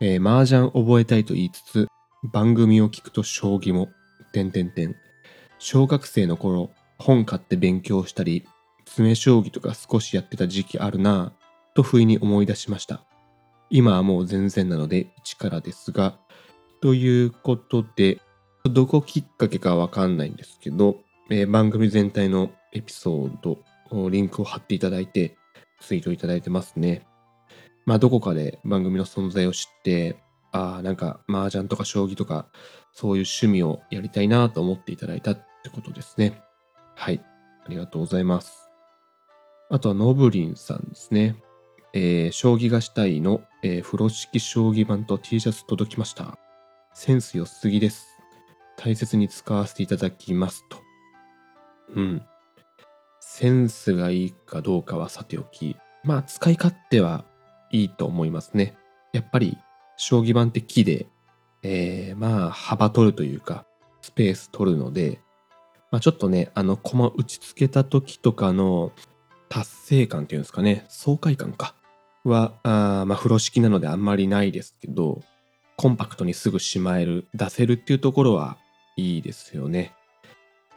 [0.00, 1.88] えー、麻雀覚えたいと言いつつ、
[2.32, 3.88] 番組を聞くと将棋も、
[4.32, 4.96] てんてんてん。
[5.58, 8.46] 小学生の頃、本買って勉強したり、
[8.86, 13.04] 詰将棋とか少しやってた時期あるなぁと不意に思い出しました。
[13.70, 16.18] 今はもう全然なので一からですが、
[16.80, 18.20] ということで、
[18.64, 20.96] どこきっかけかわかんないんですけど、
[21.30, 23.58] えー、番組全体のエピソード、
[24.10, 25.36] リンクを貼っていただいて、
[25.83, 27.07] ツイートいただいてますね。
[27.85, 30.16] まあ、どこかで番組の存在を知って、
[30.53, 32.47] ああ、なんか、麻雀とか将棋とか、
[32.93, 36.41] そういう趣味をやりたいなと思っていただいたってことですね。
[36.95, 37.20] はい。
[37.64, 38.70] ありがとうございます。
[39.70, 41.37] あとはノブリンさんですね。
[41.95, 46.39] えー、将棋がしたいの、えー、風呂敷将棋盤と T シャツ届きました。
[46.95, 48.07] センス良すぎです。
[48.76, 50.78] 大切に使わせていただきますと。
[51.95, 52.22] うん。
[53.35, 57.24] センスがいいかどうかはさておき、まあ使い勝手は
[57.70, 58.76] いいと思いますね。
[59.14, 59.57] やっぱり
[59.97, 61.07] 将棋盤って木で、
[61.62, 63.64] えー、まあ幅取るというか、
[64.03, 65.18] スペース取るので、
[65.91, 68.93] まあちょっとね、あの駒打ちつけた時とかの
[69.49, 71.74] 達成感っていうんですかね、爽快感か。
[72.24, 75.22] は、あまあ、風呂敷なのであんまりないですけど、
[75.78, 78.59] コンパクトにすぐしまえる、出せるっていうところは
[78.97, 79.95] いいですよね。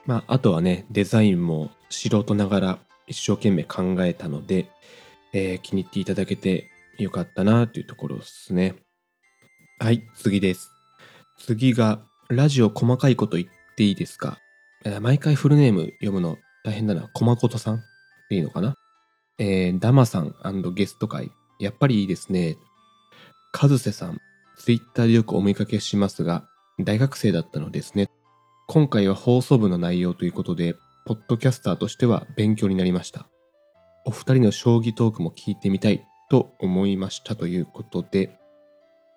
[0.05, 4.69] まあ、あとはね、デザインも素人ながら一生懸命考えたので、
[5.33, 8.75] えー、気に入っていただけてよかったなというところですね。
[9.79, 10.71] はい、次です。
[11.39, 11.99] 次が、
[12.29, 14.39] ラジオ細かいこと言っていいですか、
[15.01, 17.09] 毎回フルネーム読むの大変だな。
[17.13, 17.83] こまことさん？
[18.29, 18.75] でいいのかな？
[19.37, 20.33] えー、ダマさん
[20.73, 22.57] ゲスト会、やっぱりいいですね。
[23.51, 24.19] カズセさん、
[24.57, 26.47] ツイッターでよくお見かけしますが、
[26.79, 28.09] 大学生だったのですね。
[28.67, 33.27] 今回は放送部の内容ということで、ポッドキャスターとしては勉強になりました。
[34.05, 38.37] お二人の将棋トークも聞いてみたいと思いましたということで、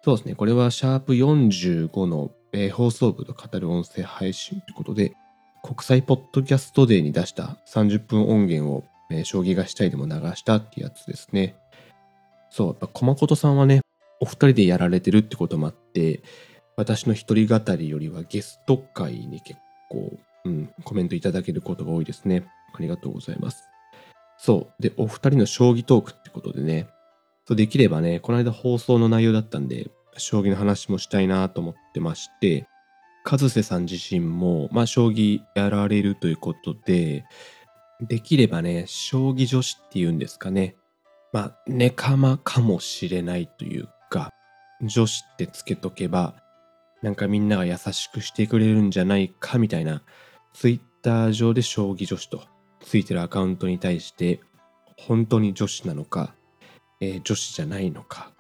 [0.05, 5.15] そうですね、これはシャープ45の、えー、放送部と語る音声配信ということで、
[5.63, 11.57] 国際ポッドキャストデーに出した30分音源をえー、将棋がしたいでも流したってやつですね。
[12.51, 13.81] そう、やっぱ駒琴さんはね、
[14.21, 16.23] お二人でやられてるってこともあって、
[16.79, 19.59] 私の一人語りよりはゲスト会に結
[19.91, 20.13] 構、
[20.45, 22.47] うん、コメントいただけることが多いですね。
[22.73, 23.65] ありがとうございます。
[24.39, 24.83] そう。
[24.83, 26.87] で、お二人の将棋トークってことでね、
[27.49, 32.69] そうできればね、この間放送の内容だったんで、将棋の話もしたいなと思ってまして、
[33.29, 37.25] 和瀬さん自身も、まあ、将棋やられるということで、
[38.03, 40.77] できればね、将棋女子っていうんですかね。
[41.33, 44.31] まあ、ネカマかもしれないというか、
[44.81, 46.37] 女子ってつけとけば、
[47.03, 50.03] なんかみんなが優しくしてくれるんじゃないかみたいな、
[50.53, 52.43] ツイッター上で将棋女子と
[52.81, 54.41] ついてるアカウントに対して、
[54.97, 56.35] 本当に女子なのか、
[57.01, 58.33] えー、女子じゃないのか、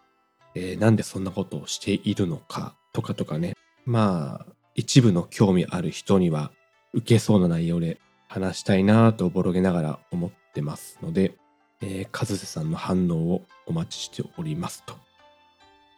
[0.54, 3.54] えー、なんでそんなことをしているのかとかとかね、
[3.84, 6.50] まあ、一部の興味ある人には
[6.92, 11.36] 受けそうな内容で話したいなぁとおぼろげながら思ってますので、
[11.80, 14.96] えー、和瀬さんの反応をお待ちしておりますと。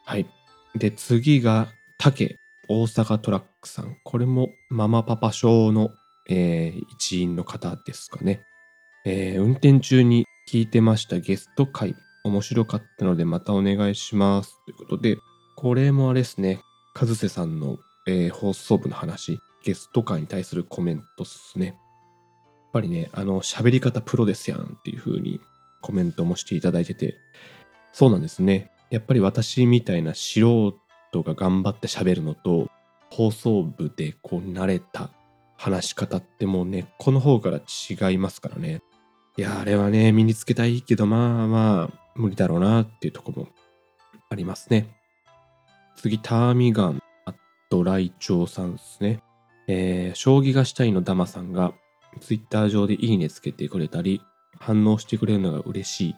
[0.04, 0.26] はい。
[0.74, 2.36] で、次が、竹
[2.72, 3.96] 大阪トラックさん。
[4.04, 5.90] これもママパパ賞の、
[6.28, 8.44] えー、一員の方ですかね。
[9.04, 11.96] えー、運転中に聞いてましたゲスト会。
[12.22, 14.54] 面白かったのでまたお願いします。
[14.66, 15.16] ということで、
[15.56, 16.60] これもあれですね。
[16.94, 21.66] 和瀬さんの、えー、放送部の話、ゲスト会に対するコメントっすね。
[21.66, 21.76] やっ
[22.72, 25.40] ぱりね、あの、喋り方プロですやんっていう風に
[25.80, 27.16] コメントもしていただいてて、
[27.92, 28.70] そうなんですね。
[28.90, 30.78] やっぱり私みたいな素
[31.10, 32.70] 人が頑張って喋るのと、
[33.10, 35.10] 放送部でこう慣れた
[35.56, 38.82] 話し方ってもう根っこの方から違いますからね。
[39.36, 43.48] いや、あれはね、身につけたいけど、まあまあ、無理だろうなっていうとこも
[44.28, 44.88] ありますね。
[45.96, 47.34] 次、ターミガン、アッ
[47.68, 49.22] トライチョウさんですね。
[49.66, 51.74] えー、将棋がしたいのダマさんが、
[52.20, 54.20] ツイッター上でいいねつけてくれたり、
[54.58, 56.16] 反応してくれるのが嬉しい。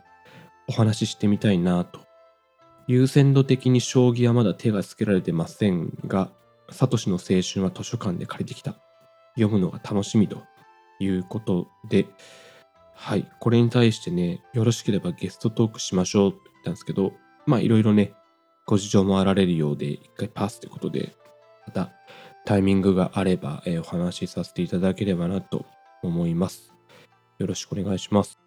[0.69, 2.12] お話ししてみたいなと。
[2.87, 6.31] 優先度的に将棋はまだ手がつけられてませんが、
[6.71, 8.77] サトシの青春は図書館で借りてきた。
[9.35, 10.43] 読むのが楽しみと
[10.99, 12.07] いうことで、
[12.95, 13.29] はい。
[13.41, 17.13] これに対してね、よろしければゲストトークしましょうって言ったんですけど、
[17.47, 18.13] まあいろいろね、
[18.67, 21.15] ご事情もあられるようで、一回パスということで、
[21.67, 21.91] また
[22.45, 25.65] タイミングがあれば、えー、お話しさせていただければなと
[26.03, 26.73] 思います。
[27.39, 28.39] よろしくお願いします。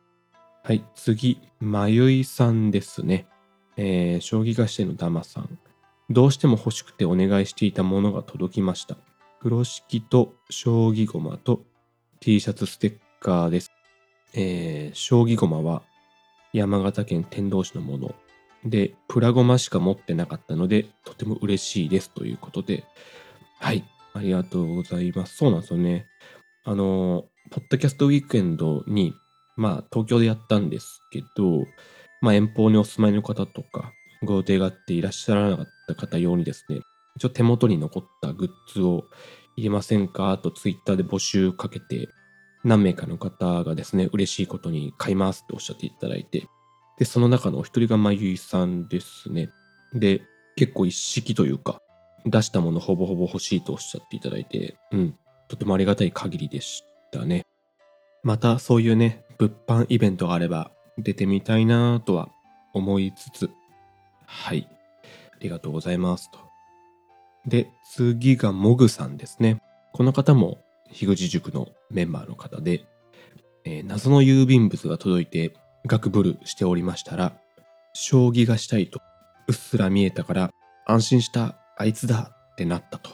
[0.64, 0.84] はい。
[0.96, 3.28] 次、まゆいさんですね。
[3.78, 5.60] えー、将棋菓子店のダマさん。
[6.10, 8.98] どうしても欲しくてお願いしていたものが届きました。
[9.40, 11.64] 風呂敷と将棋駒と
[12.20, 13.72] T シャツステッカーです。
[14.34, 15.84] えー、将棋駒は
[16.54, 18.16] 山形県天童市のもの
[18.66, 22.84] で、プラゴマしか持ってなかったので、とても嬉しいですということで、
[23.60, 25.38] はい、ありがとうございます。
[25.38, 26.08] そうなんですよね。
[26.64, 29.14] あの、ポッドキャストウィークエンドに、
[29.56, 31.66] まあ、東京でやったんですけど、
[32.26, 36.80] まあ、遠方にお住まいの方とか、ご予定があっていらっしゃらなかった方用にですね、
[37.18, 39.04] 一応手元に残ったグッズを
[39.56, 42.10] 入れませんかとツイッターで募集かけて、
[42.64, 46.48] 何名かの方がですね、嬉しいことに買いますっておっしゃっていただいて、
[46.98, 49.52] で、その中のお一人がまゆいさんですね。
[49.94, 50.24] で、
[50.56, 51.80] 結構一式というか、
[52.26, 55.16] 出したものほぼほぼ欲しいとおっしゃっていただいて、うん、
[55.48, 57.46] とてもありがたい限りでしたね。
[58.24, 62.30] またそういうね、物販イベントがあれば出てみたいなとは
[62.74, 63.50] 思いつつ、
[64.26, 64.68] はい。
[65.34, 66.40] ありがとうございますと。
[67.46, 69.62] で、次がモグさんですね。
[69.94, 70.60] この方も
[70.92, 72.86] 樋口塾のメンバーの方で、
[73.64, 75.54] えー、謎の郵便物が届いて
[75.86, 77.34] ガクブルしておりましたら、
[77.94, 79.00] 将棋がしたいと
[79.48, 80.52] うっすら見えたから
[80.86, 83.12] 安心したあいつだってなったと。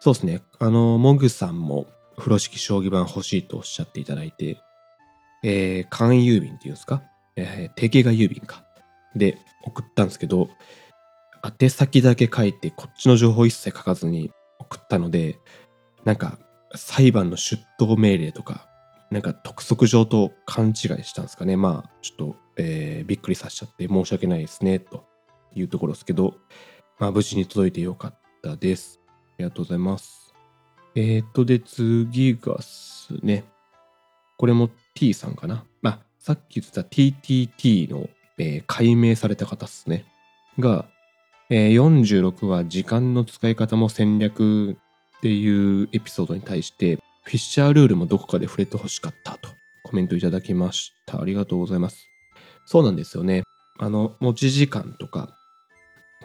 [0.00, 0.42] そうですね。
[0.58, 1.86] あの、モグさんも
[2.16, 4.60] 風呂敷将棋盤欲しいとおっしゃっていただいて、
[5.42, 7.02] えー、簡易郵便っていうんですか、
[7.36, 8.64] えー、定型が郵便か。
[9.14, 10.50] で、送ったんですけど、
[11.60, 15.38] 宛先だけ書いて、こっちの情報一切書かずに送ったので、
[16.04, 16.38] なんか、
[16.74, 18.68] 裁判の出頭命令とか、
[19.10, 20.74] なんか督促状と勘違い
[21.04, 21.56] したんですかね？
[21.56, 25.06] まあ、ちょっと、えー、びっくりさせちゃって申し訳ないですね、と
[25.54, 26.34] いうところですけど、
[26.98, 29.00] まあ、無事に届いてよかったです。
[29.06, 30.34] ありがとうございます。
[30.94, 33.44] えーと、で、次がすね、
[34.36, 34.68] これも
[34.98, 35.64] T さんかな。
[35.80, 40.04] まあ、さっき言ってた TTT の、えー、解明された方っすね。
[40.58, 40.86] が、
[41.50, 44.76] えー、46は時間の使い方も戦略
[45.18, 49.50] っていうエピソードに対して、フィッシャールールもどこかで触れてほしかったと
[49.84, 51.22] コメントいただきました。
[51.22, 52.08] ありがとうございます。
[52.66, 53.44] そうなんですよね。
[53.78, 55.38] あの、持ち時間とか、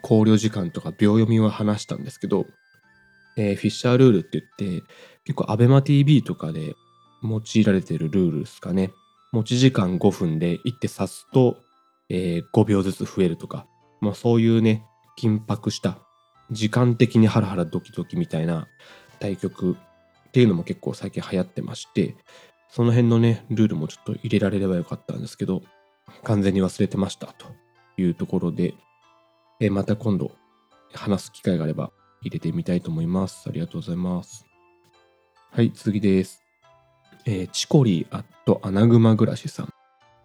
[0.01, 2.47] 考慮時間とか秒読みは話したんですけど、
[3.38, 4.84] えー、フィッシャールールって言って、
[5.26, 6.76] 結構 ABEMATV とかで
[7.24, 8.91] 用いられているルールですかね。
[9.32, 11.57] 持ち時間5分で一手指すと、
[12.09, 13.65] えー、5秒ずつ増えるとか、
[14.01, 14.86] まあそういうね、
[15.17, 15.97] 緊迫した
[16.51, 18.67] 時間的にハラハラドキドキみたいな
[19.19, 19.78] 対局
[20.28, 22.15] っていうのも結構最近流行ってまして、
[22.69, 25.61] その辺のね、ルールもちょっと入れられればよかったんですけど、
[26.24, 27.47] 完全に忘れてましたと
[27.97, 28.74] いうところで、
[29.59, 30.32] えー、また今度
[30.93, 33.47] 話す機会があれば入れてみたいと思います。
[33.47, 34.45] ありがとうございます。
[35.51, 36.43] はい、次です。
[37.26, 39.69] えー、チコリーアットアナグマ暮らしさん。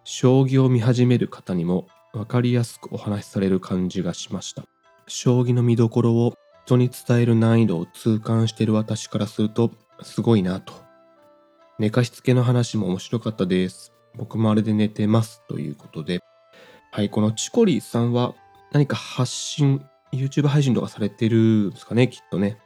[0.03, 4.63] 将棋を見始める方にも分かりやすくお話しされる感じがしました。
[5.07, 6.33] 将棋の見どころを
[6.65, 9.71] 人に伝える難易度を痛感している私からすると
[10.01, 10.73] すごいなと。
[11.79, 13.93] 寝かしつけの話も面白かったです。
[14.15, 16.19] 僕もあれで寝てますということで。
[16.91, 18.35] はい、このチコリーさんは
[18.71, 22.57] 何か発信、YouTube 配信とかされてるんですかね、きっとね。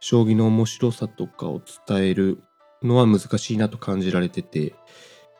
[0.00, 2.42] 将棋の面白さとかを伝える
[2.82, 4.74] のは難しいなと感じられてて、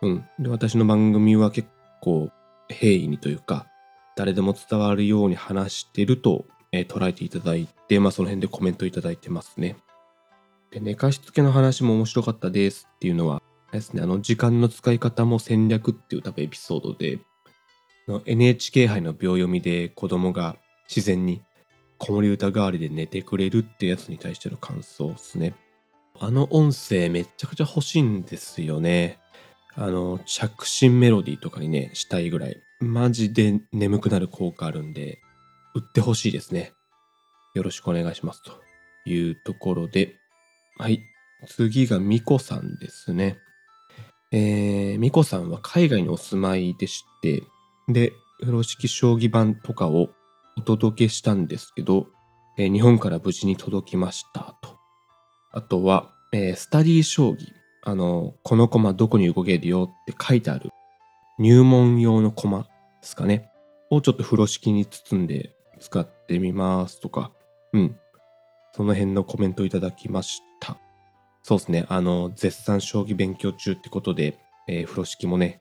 [0.01, 0.25] うん。
[0.39, 1.69] で、私の番組は結
[2.01, 2.31] 構
[2.69, 3.67] 平易にというか、
[4.17, 9.77] 誰でも伝わるように話してると、えー、捉えていただいて、まあその辺でコメントいただいてますね。
[10.71, 17.21] で、寝かしつけの話も面白かったですっていうのは、ですね、あの、時間の使い方も戦略っていう多分エピソードで、
[18.27, 20.57] NHK 杯の秒読みで子供が
[20.89, 21.43] 自然に
[21.99, 25.55] 子守歌代わりで寝てくれるってやつに対しての感想ですね。
[26.25, 29.19] あの音声めちゃくちゃ欲しいんですよね。
[29.75, 35.19] あの、着信メロディーとかにね、したいぐらい、マジで眠くなる効果あるんで、
[35.75, 36.75] 売ってほしいですね。
[37.55, 38.43] よろしくお願いします。
[38.45, 38.53] と
[39.05, 40.15] いうところで、
[40.79, 41.01] はい。
[41.49, 43.39] 次がミコさんですね。
[44.31, 47.43] えー、ミコさんは海外にお住まいでして、
[47.89, 50.11] で、風呂敷将棋盤とかを
[50.57, 52.07] お届けしたんですけど、
[52.59, 54.82] えー、日本から無事に届きましたと。
[55.53, 57.53] あとは、えー、スタディ将棋。
[57.85, 60.71] あの、この駒どこに動けるよって書いてある
[61.39, 62.69] 入門用の駒で
[63.03, 63.51] すかね。
[63.91, 67.33] をちょっと風呂敷に包んで使ってみますとか、
[67.73, 67.97] うん。
[68.75, 70.79] その辺のコメントいただきました。
[71.43, 71.85] そうですね。
[71.89, 74.39] あの、絶賛将棋勉強中ってことで、
[74.69, 75.61] えー、風呂敷もね、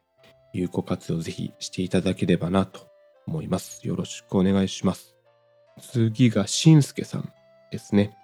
[0.53, 2.87] 有効活用ぜひしていただければなと
[3.25, 3.85] 思います。
[3.87, 5.15] よろしくお願いします。
[5.79, 7.33] 次がしんすけさん
[7.71, 8.15] ですね。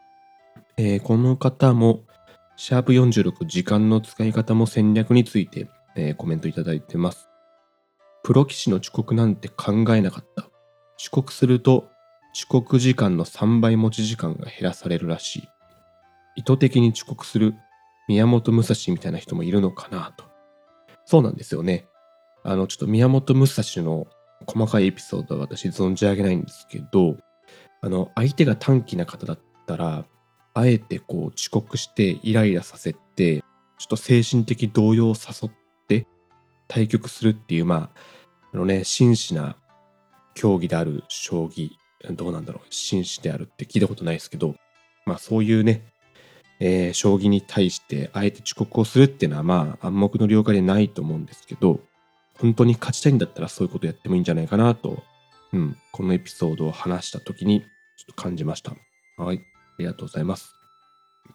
[0.80, 2.04] えー、この方も、
[2.56, 7.30] シャープ46時間の使い方も戦略について、えー、コメントいただいてます。
[8.24, 10.50] プロ棋士の遅刻なんて考えなかった。
[11.00, 11.90] 遅刻すると
[12.36, 15.50] 遅刻時間の3倍持ち時間が減らされるらしい。
[16.36, 17.56] 意図的に遅刻する
[18.08, 20.26] 宮本武蔵みたいな人もいるのかなと。
[21.06, 21.88] そうなんですよね。
[22.44, 24.06] あの、ちょっと宮本武蔵の
[24.46, 27.18] 細かいエピソードは私存じ上げないんですけど、
[27.82, 30.06] あの、相手が短気な方だったら、
[30.58, 33.44] あえてこう遅刻してイライラさせて、
[33.78, 35.52] ちょっと精神的動揺を誘っ
[35.88, 36.08] て
[36.68, 38.00] 対局するっていう、まあ、
[38.54, 39.56] あのね、真摯な
[40.34, 41.70] 競技である将棋、
[42.12, 44.56] どうなんだろう、真摯であるって聞いたことないですけど、
[45.06, 45.84] まあそういうね、
[46.60, 51.82] えー、将棋に対してあえて遅刻をするっていうのはまあ暗黙の了解でないと思うんですけど、
[52.40, 55.04] 本当に勝ちたいんだったらそういうことやってもいいんじゃないかなと、
[55.54, 58.76] うん、このエピソードを話した時にちょっと感じました。
[59.18, 59.42] はい、
[59.78, 60.56] ありがとうございます。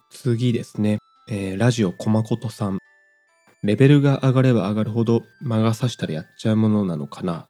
[0.09, 2.77] 次ですね、えー、ラジオコマコトさん。
[3.63, 7.47] レベルが上がれば上がるほど魔が差したらやっちゃうものなのかな。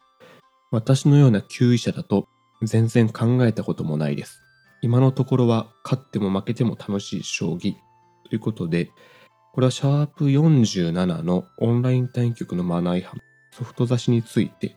[0.72, 2.28] 私のような級位者だと
[2.62, 4.42] 全然考えたこともないです。
[4.84, 7.74] 今のところは勝っても負けても楽しい将棋
[8.30, 8.92] ということで、
[9.54, 13.22] これはシャープ47のオンライン対局のマナー違反
[13.52, 14.76] ソフト指しについて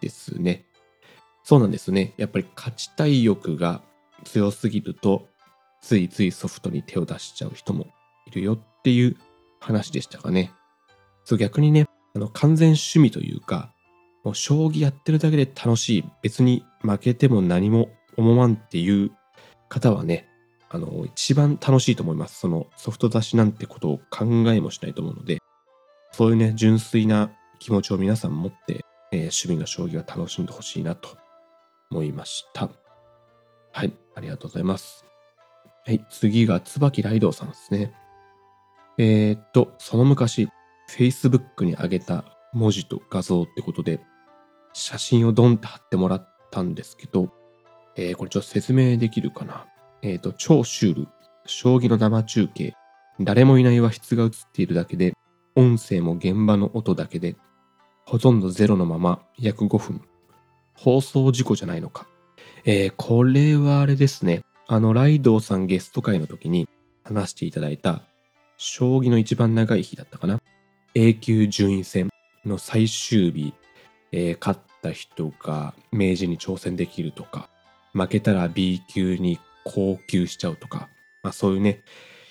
[0.00, 0.64] ですね。
[1.44, 2.14] そうなんですね。
[2.16, 3.82] やっぱり勝ちたい欲が
[4.24, 5.28] 強すぎると、
[5.82, 7.88] ついついソフトに手を出しちゃう人も
[8.26, 9.16] いるよっていう
[9.60, 10.52] 話でしたかね。
[11.24, 13.72] そう逆にね、あの完全趣味というか、
[14.24, 16.04] もう将棋やってるだけで楽しい。
[16.22, 19.10] 別に負けても何も思わんっていう
[19.68, 20.28] 方はね、
[20.70, 22.38] あの、一番楽しいと思います。
[22.38, 25.38] そのソフト出しなんてことを考えもしないと思うので、
[26.12, 31.16] そういうね、純粋な気持ちを皆さん持って、えー、趣味の将棋は楽しんでほしいなと
[31.90, 32.70] 思いました。
[33.72, 35.01] はい、ありがとうございます。
[35.84, 37.92] はい、次が椿ライドさんですね。
[38.98, 40.48] えー、っと、その昔、
[40.88, 44.00] Facebook に上げた文字と画像ってことで、
[44.72, 47.30] 写真をドンって貼ってもらったんですけど、
[47.96, 49.66] えー、これちょっと説明できるかな。
[50.02, 51.08] えっ、と、超シュール、
[51.46, 52.74] 将棋の生中継、
[53.20, 55.14] 誰もいない和室が映っているだけで、
[55.56, 57.36] 音声も現場の音だけで、
[58.06, 60.00] ほとんどゼロのまま約5分。
[60.74, 62.06] 放送事故じゃないのか。
[62.64, 64.42] えー、これはあれですね。
[64.72, 66.66] あの、ライドウさんゲスト会の時に
[67.04, 68.00] 話していただいた、
[68.56, 70.40] 将棋の一番長い日だったかな
[70.94, 72.08] ？A 級順位戦
[72.46, 73.52] の最終日、
[74.12, 77.50] えー、勝った人が明治に挑戦できるとか、
[77.92, 80.88] 負けたら B 級に高級しちゃうとか、
[81.22, 81.82] まあそういうね、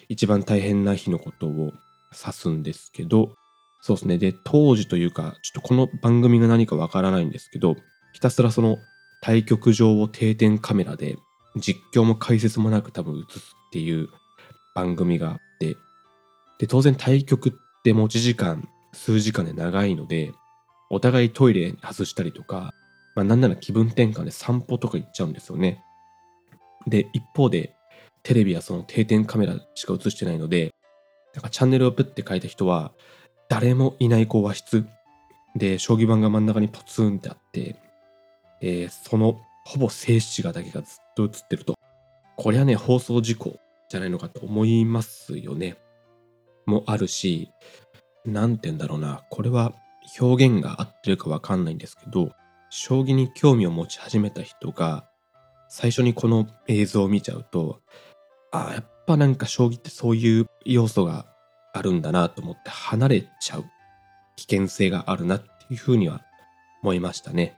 [0.10, 1.74] 一番大変な日のことを
[2.12, 3.36] 指すんですけど、
[3.82, 4.18] そうですね。
[4.18, 7.76] で、当時というか、ちょっとこの番組が何かわからないんですけど、
[8.14, 8.80] ひたすらその
[9.22, 11.18] 対局場を定点カメラで
[11.58, 14.10] 実況も解説もなく多分映すっていう
[14.76, 15.76] 番組があって、
[16.60, 20.34] で、当然対局って持ち時間数時間で長いので、
[20.90, 22.74] お互いトイレ外したりとか、
[23.16, 25.84] まあなんなら気分転換で散歩とか行っちゃうんですよね。
[26.88, 27.76] で、一方で、
[28.24, 30.74] テレビはその定点カメラしか映してないので、
[31.34, 32.92] なんかチャンネルをプッて書いた人は、
[33.50, 34.86] 誰もいないこう和室
[35.56, 37.76] で、将棋盤が真ん中にポツンってあって、
[38.62, 41.76] えー、そのほぼ静止画だけがずっと映ってると。
[42.38, 43.60] これはね、放送事故
[43.90, 45.78] じゃないのかと思いますよね。
[46.66, 47.50] もあるし、
[48.26, 49.24] なんて言うんだろうな。
[49.30, 49.74] これは
[50.20, 52.32] 表現が合ってるかわかんないんですけど、
[52.70, 55.06] 将棋に興味を持ち始めた人が、
[55.70, 57.82] 最初にこの映像を見ちゃうと、
[58.52, 61.26] ああ、やっぱなんか将棋ってそういう要素が
[61.74, 63.66] あるんだなと思って離れちゃう
[64.36, 66.22] 危険性があるなっていうふうには
[66.82, 67.58] 思いましたね。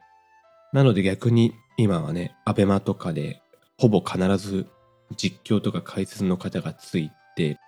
[0.72, 3.43] なので逆に今はね、アベマとかで
[3.78, 4.68] ほぼ必ず
[5.16, 7.60] 実況とか解説の方がついて、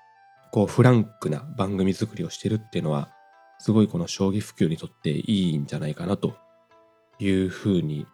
[0.51, 3.09] こうフランクな番組作りをしてるっていうのは、
[3.59, 6.35] すごいこの将棋普及にとっていいんじゃないかなと
[7.19, 8.05] いうふうに、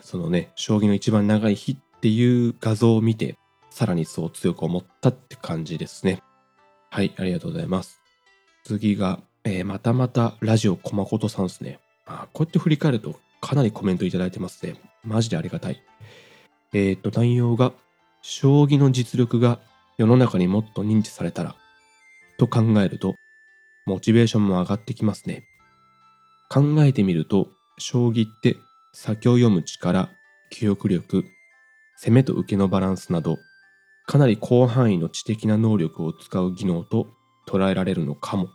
[0.00, 3.36] そのね、将棋の一番長い日っていう画像を見て、
[3.70, 6.22] さらにそう強く思ったって感じですね。
[6.90, 8.00] はい、ありがとうございます。
[8.64, 11.80] 次が、えー、またまたラジオコマコトさんですね。
[12.06, 14.80] あこうやって振り返るとかなりコメントいただいてますね。
[15.04, 15.82] マジでありがたい。
[16.72, 17.72] えっ、ー、と、内容が、
[18.22, 19.60] 将棋の実力が
[19.96, 21.56] 世の中にもっと認知されたら、
[22.38, 23.14] と考えると、
[23.86, 25.44] モチベーションも上がってきますね。
[26.50, 27.48] 考えてみると、
[27.78, 28.56] 将棋って
[28.92, 30.10] 先を読む力、
[30.50, 31.24] 記憶力、
[31.96, 33.38] 攻めと受けのバランスなど、
[34.06, 37.08] かなり広範囲の知的な能力を使う技能と
[37.46, 38.48] 捉えられるのかも。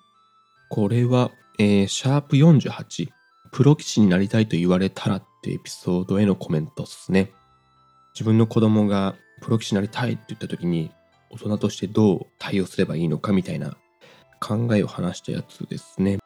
[0.70, 3.10] これは、えー、シャープ48、
[3.52, 7.32] プロ棋士になりたいと言われたらってエピソードへのコメントっすね。
[8.14, 10.92] 自分の子供がプロ棋士になりたいって言った時に、
[11.30, 13.76] 大人としてどう対応すればいいのかみたいな
[14.40, 16.20] 考えを話したやつですね。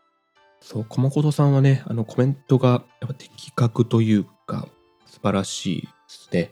[0.59, 4.67] そう、駒琴さんはね、あのコメントがやっぱ的確というか
[5.05, 6.51] 素晴らしいですね。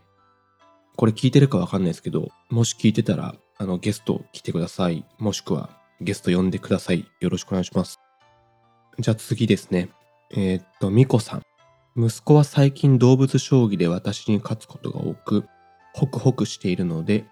[0.96, 5.06] これ聞いてるかわかんないですけど、もし聞いてたら、あのゲスト来てください。
[5.18, 5.70] もしくは
[6.02, 7.06] ゲスト呼んでください。
[7.20, 8.00] よろしくお願いします。
[9.00, 9.90] じゃあ次ですね。
[10.32, 11.42] えー、っと、ミコさん。
[11.98, 15.46] 息子は最近動物将棋で私に勝つことが多く、
[15.94, 17.26] ホクホクしているので、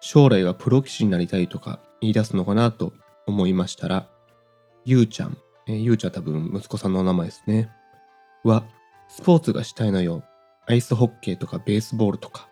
[0.00, 2.94] 将来はプロ棋士になりたいとか言い出すのかなと
[3.26, 4.08] 思いましたら、
[4.86, 5.36] ゆうちゃん、
[5.66, 7.70] えー、ゆうちゃん多分息子さんのお名前ですね。
[8.44, 8.64] は、
[9.08, 10.24] スポーツがしたいのよ。
[10.66, 12.48] アイスホッケーとかベースボールとか、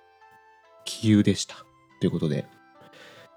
[0.85, 1.57] 気優でした。
[2.01, 2.47] ということで、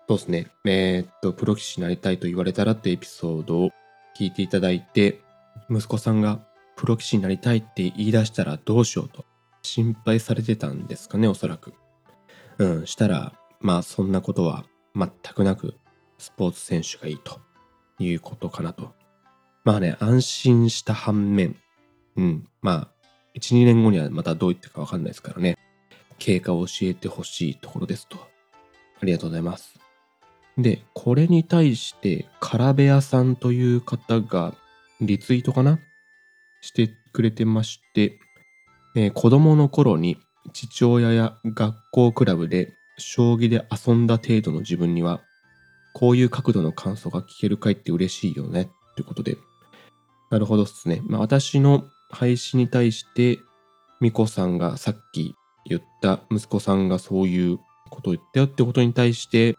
[0.09, 0.47] そうですね。
[0.65, 3.69] えー、っと、プロ棋士になりたいと言われたらってエピソードを
[4.19, 5.21] 聞いていただいて、
[5.69, 6.39] 息子さんが
[6.79, 9.25] プロ棋士になりたいって言い出したらどうしようと
[9.63, 11.73] 心配されてたんですかね、おそらく。
[12.57, 14.63] うん、したら、まあそんなことは
[14.95, 15.75] 全くなく
[16.17, 17.41] スポーツ選手がいいと
[17.99, 18.93] いうことかなと。
[19.65, 21.57] まあね、安心した反面、
[22.15, 22.87] うん、まあ、
[23.35, 25.57] 1、2年後にはまたどう言ってかわかんないですからね。
[26.17, 28.15] 経過を教えてほしいところですと。
[29.01, 29.77] ありがとうございます。
[30.57, 34.55] で、これに対して、カラベアさんという方が
[35.01, 35.81] リツイートかな
[36.61, 38.19] してくれてまして、
[38.95, 40.17] えー、子供の頃に
[40.53, 45.21] 父親や学校クラブで将棋で遊んだ程度の自分には、
[45.93, 48.69] こういう角度の感想が聞けるかいって嬉しいよね。
[48.95, 49.37] ということで。
[50.29, 51.01] なるほどっすね。
[51.05, 53.39] まあ、私の配信に対して、
[53.99, 57.59] ミコさんがさっき言った息子さんがそういう
[57.89, 59.55] ことを言ったよってことに対して、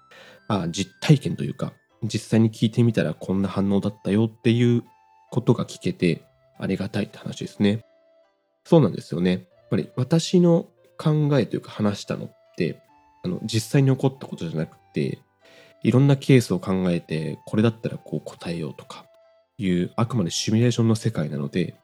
[0.48, 1.72] あ実体験というか、
[2.02, 4.84] 実際に聞いてみたらこんな反応だったよっていう
[5.30, 6.22] ことが聞けて
[6.60, 7.84] ありがたいって話ですね。
[8.64, 9.30] そうなんですよね。
[9.30, 10.68] やっぱり私の
[10.98, 12.80] 考えというか話したのって、
[13.24, 15.18] あの、実際に起こったことじゃなくて、
[15.82, 19.06] いろんなケースを考えて、これだったらこう答えようとか
[19.56, 21.74] いう、あくまでシミュレーションの世界なので、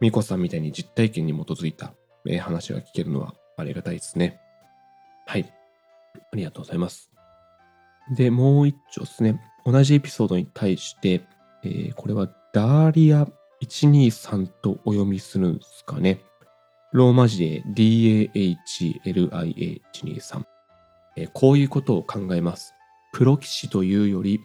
[0.00, 1.92] ミコさんみたいに実体験に基づいた、
[2.40, 4.38] 話が聞けるのはありがたいですね。
[5.26, 5.52] はい。
[6.32, 7.10] ありがとうございます。
[8.14, 9.40] で、もう一丁ですね。
[9.64, 11.22] 同じエピソードに対して、
[11.64, 13.28] えー、これはダーリア
[13.62, 16.20] 123とお読みするんですかね。
[16.92, 20.44] ローマ字で DAHLIA123、
[21.32, 22.74] こういうことを考えます。
[23.12, 24.40] プロ棋士というより、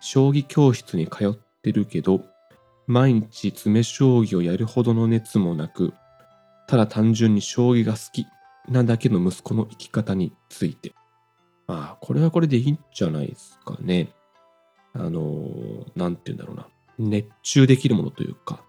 [0.00, 2.24] 将棋教室に通ってるけど、
[2.86, 5.94] 毎日詰将棋をやるほどの熱もなく、
[6.66, 8.26] ただ単純に将棋が好き
[8.68, 10.92] なだけの息子の生き方について。
[11.66, 14.10] まあ、これはこれでいいんじゃないですかね。
[14.92, 15.48] あの、
[15.96, 16.68] なんて言うんだろうな。
[16.98, 18.62] 熱中できるものというか、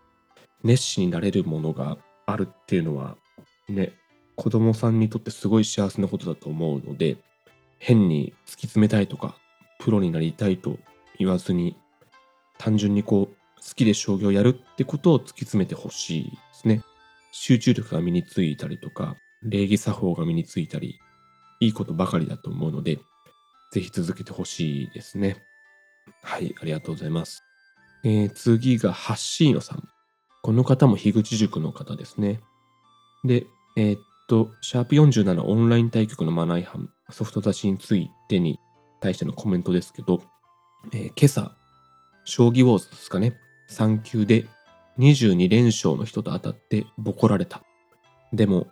[0.63, 3.17] 熱心になれるものがあるっていうのは、
[3.69, 3.93] ね、
[4.35, 7.17] 子供さんにとってすごい幸せなことだと思うので、
[7.77, 9.35] 変に突き詰めたいとか、
[9.79, 10.77] プロになりたいと
[11.17, 11.77] 言わずに、
[12.57, 16.81] 単純にこう、好きで将棋をやるってことを突き詰めてほしいですね。
[17.31, 20.99] 集中力が身についたりとか、礼儀作法が身についたり、
[21.59, 22.99] いいことばかりだと思うので、
[23.71, 25.43] ぜひ続けてほしいですね。
[26.23, 27.44] はい、ありがとうございます。
[28.05, 29.83] えー、次がハッシーノさん。
[30.43, 32.39] この方も樋口塾の方ですね。
[33.23, 38.59] で、えー、っと、シャープ47オンライン対局のマナー違反、ソフト出しについてに
[39.01, 40.21] 対してのコメントですけど、
[40.93, 41.51] えー、今朝、
[42.25, 43.39] 将棋ウォーズですかね、
[43.71, 44.45] 3級で
[44.99, 47.63] 22連勝の人と当たってボコられた。
[48.31, 48.67] でも、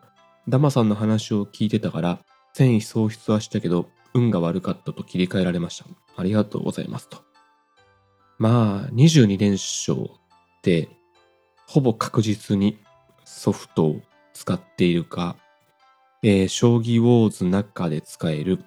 [0.48, 2.20] ダマさんの話を聞いてたから、
[2.54, 5.86] 戦意喪失はしたけど、運が悪かったと切り替えられました。
[6.16, 7.33] ありがとうございますと。
[8.38, 10.90] まあ、22連勝って、
[11.68, 12.80] ほぼ確実に
[13.24, 14.02] ソフトを
[14.34, 15.36] 使っているか、
[16.24, 18.64] えー、将棋ウォーズ中で使える鬼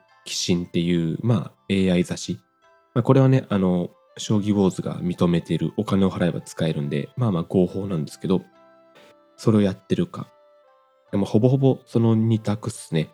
[0.46, 2.40] 神っていう、まあ、AI 雑誌。
[2.94, 8.42] まあ、これはね、あの、将棋ウォーズが認めているお金を払えば使えるんで、まあまあ合法なんですけど、
[9.36, 10.28] それをやってるか。
[11.12, 13.10] でもほぼほぼその2択っすね。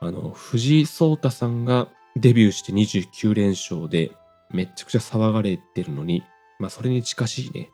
[0.00, 4.12] あの、藤井聡太さんがデビューして29連勝で、
[4.52, 6.22] めちゃくちゃ騒がれてるのに、
[6.58, 7.70] まあそれに近しいね、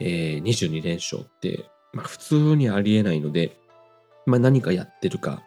[0.00, 3.58] えー、22連勝って、まあ普通にありえないので、
[4.26, 5.42] まあ何かやってるか、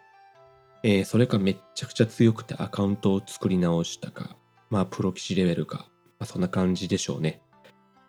[0.82, 4.36] えー、それかめっちゃくちゃ強くてアカウントを作り直したか、
[4.70, 5.86] まあプロ棋士レベルか、
[6.18, 7.42] まあそんな感じでしょうね。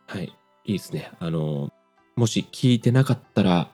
[0.07, 0.33] はい。
[0.65, 1.11] いいですね。
[1.19, 1.71] あの、
[2.15, 3.71] もし聞いてなかったら、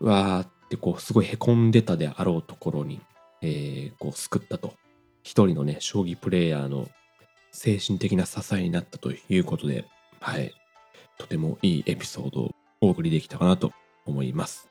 [0.00, 3.00] わーってこうすごい凹んでたであろうところに、
[3.42, 4.74] えー、こう救ったと。
[5.22, 6.88] 一人のね、将棋プレイヤーの
[7.52, 9.84] 精神的な支えになったということで、
[10.20, 10.52] はい。
[11.18, 12.50] とてもいいエピソードを
[12.80, 13.72] お送りできたかなと
[14.06, 14.68] 思います。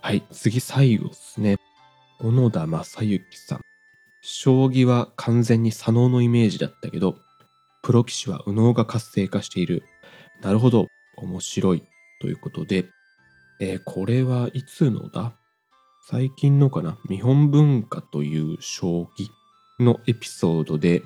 [0.00, 0.22] はい。
[0.30, 1.56] 次、最後ですね。
[2.20, 3.60] 小野田正幸さん。
[4.22, 7.16] 将棋は完全に左脳のイメージだったけど、
[7.82, 9.82] プロ棋士は右脳が活性化している。
[10.42, 10.88] なるほど。
[11.16, 11.82] 面白い。
[12.20, 12.84] ということで、
[13.60, 15.32] えー、これはいつのだ？
[16.06, 16.98] 最近のかな？
[17.08, 19.28] 日本文化という将棋
[19.82, 21.02] のエピソードで、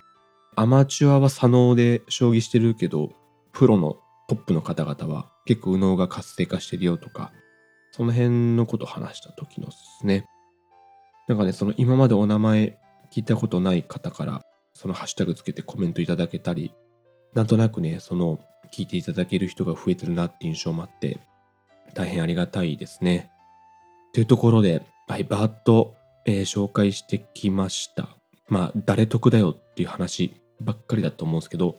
[0.56, 3.12] アマチュアは左脳で将棋してるけど、
[3.52, 3.98] プロの
[4.28, 7.32] トップの方々は結構右脳が活性化してるよとか、
[7.92, 10.26] その辺のことを話した時のですね。
[11.28, 12.78] なんかね、その今までお名前
[13.12, 14.42] 聞いたことない方から、
[14.74, 16.74] そのハッシュタグつけてコメントいただけたり、
[17.34, 18.40] なんとなくね、その
[18.72, 21.20] 聞いていただける人が増えてるなって印象もあって、
[21.94, 23.30] 大変ありがたいですね。
[24.12, 25.94] というところで、はい、バーッと、
[26.26, 28.08] えー、紹介してきました。
[28.48, 31.76] まあ、誰得だよっていう話ばっかりだと思うんですけど、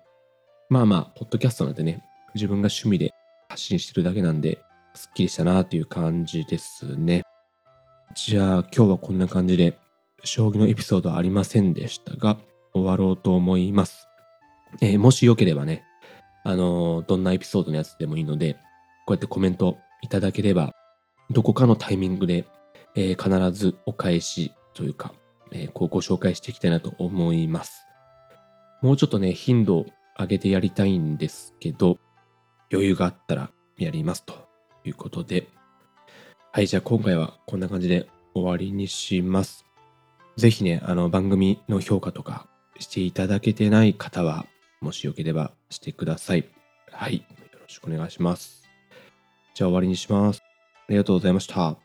[0.70, 2.04] まあまあ、ポッドキャストなんてね、
[2.34, 3.14] 自分が趣味で
[3.50, 4.60] 発信してるだけなんで、
[4.94, 7.24] すっきりしたなという感じですね。
[8.14, 9.78] じゃあ、今日はこんな感じで、
[10.24, 12.38] 将棋のエピソードはありませんでしたが、
[12.74, 14.08] 終わろうと思います。
[14.82, 15.84] えー、もしよければね、
[16.44, 18.56] あのー、どんなエピソードのやつでもいいので、
[19.06, 20.74] こうやってコメントいただければ、
[21.30, 22.46] どこかのタイミングで、
[22.96, 25.14] えー、必ずお返しというか、
[25.52, 27.85] えー、こうご紹介していきたいなと思います。
[28.82, 29.86] もうちょっとね、頻度
[30.18, 31.98] 上げてやりたいんですけど、
[32.72, 34.34] 余裕があったらやりますと
[34.84, 35.48] いうことで、
[36.52, 39.66] はい、じゃあ今回はこんな感じで終わりにします。
[40.38, 42.48] ぜひね、あの番組の評価とか
[42.80, 44.46] していただけてない方は、
[44.82, 46.46] もしよければしてください。
[46.92, 47.24] はい、よ
[47.60, 48.64] ろしくお願いします。
[49.54, 50.42] じゃあ終わりにします。
[50.44, 51.85] ありがとうございました。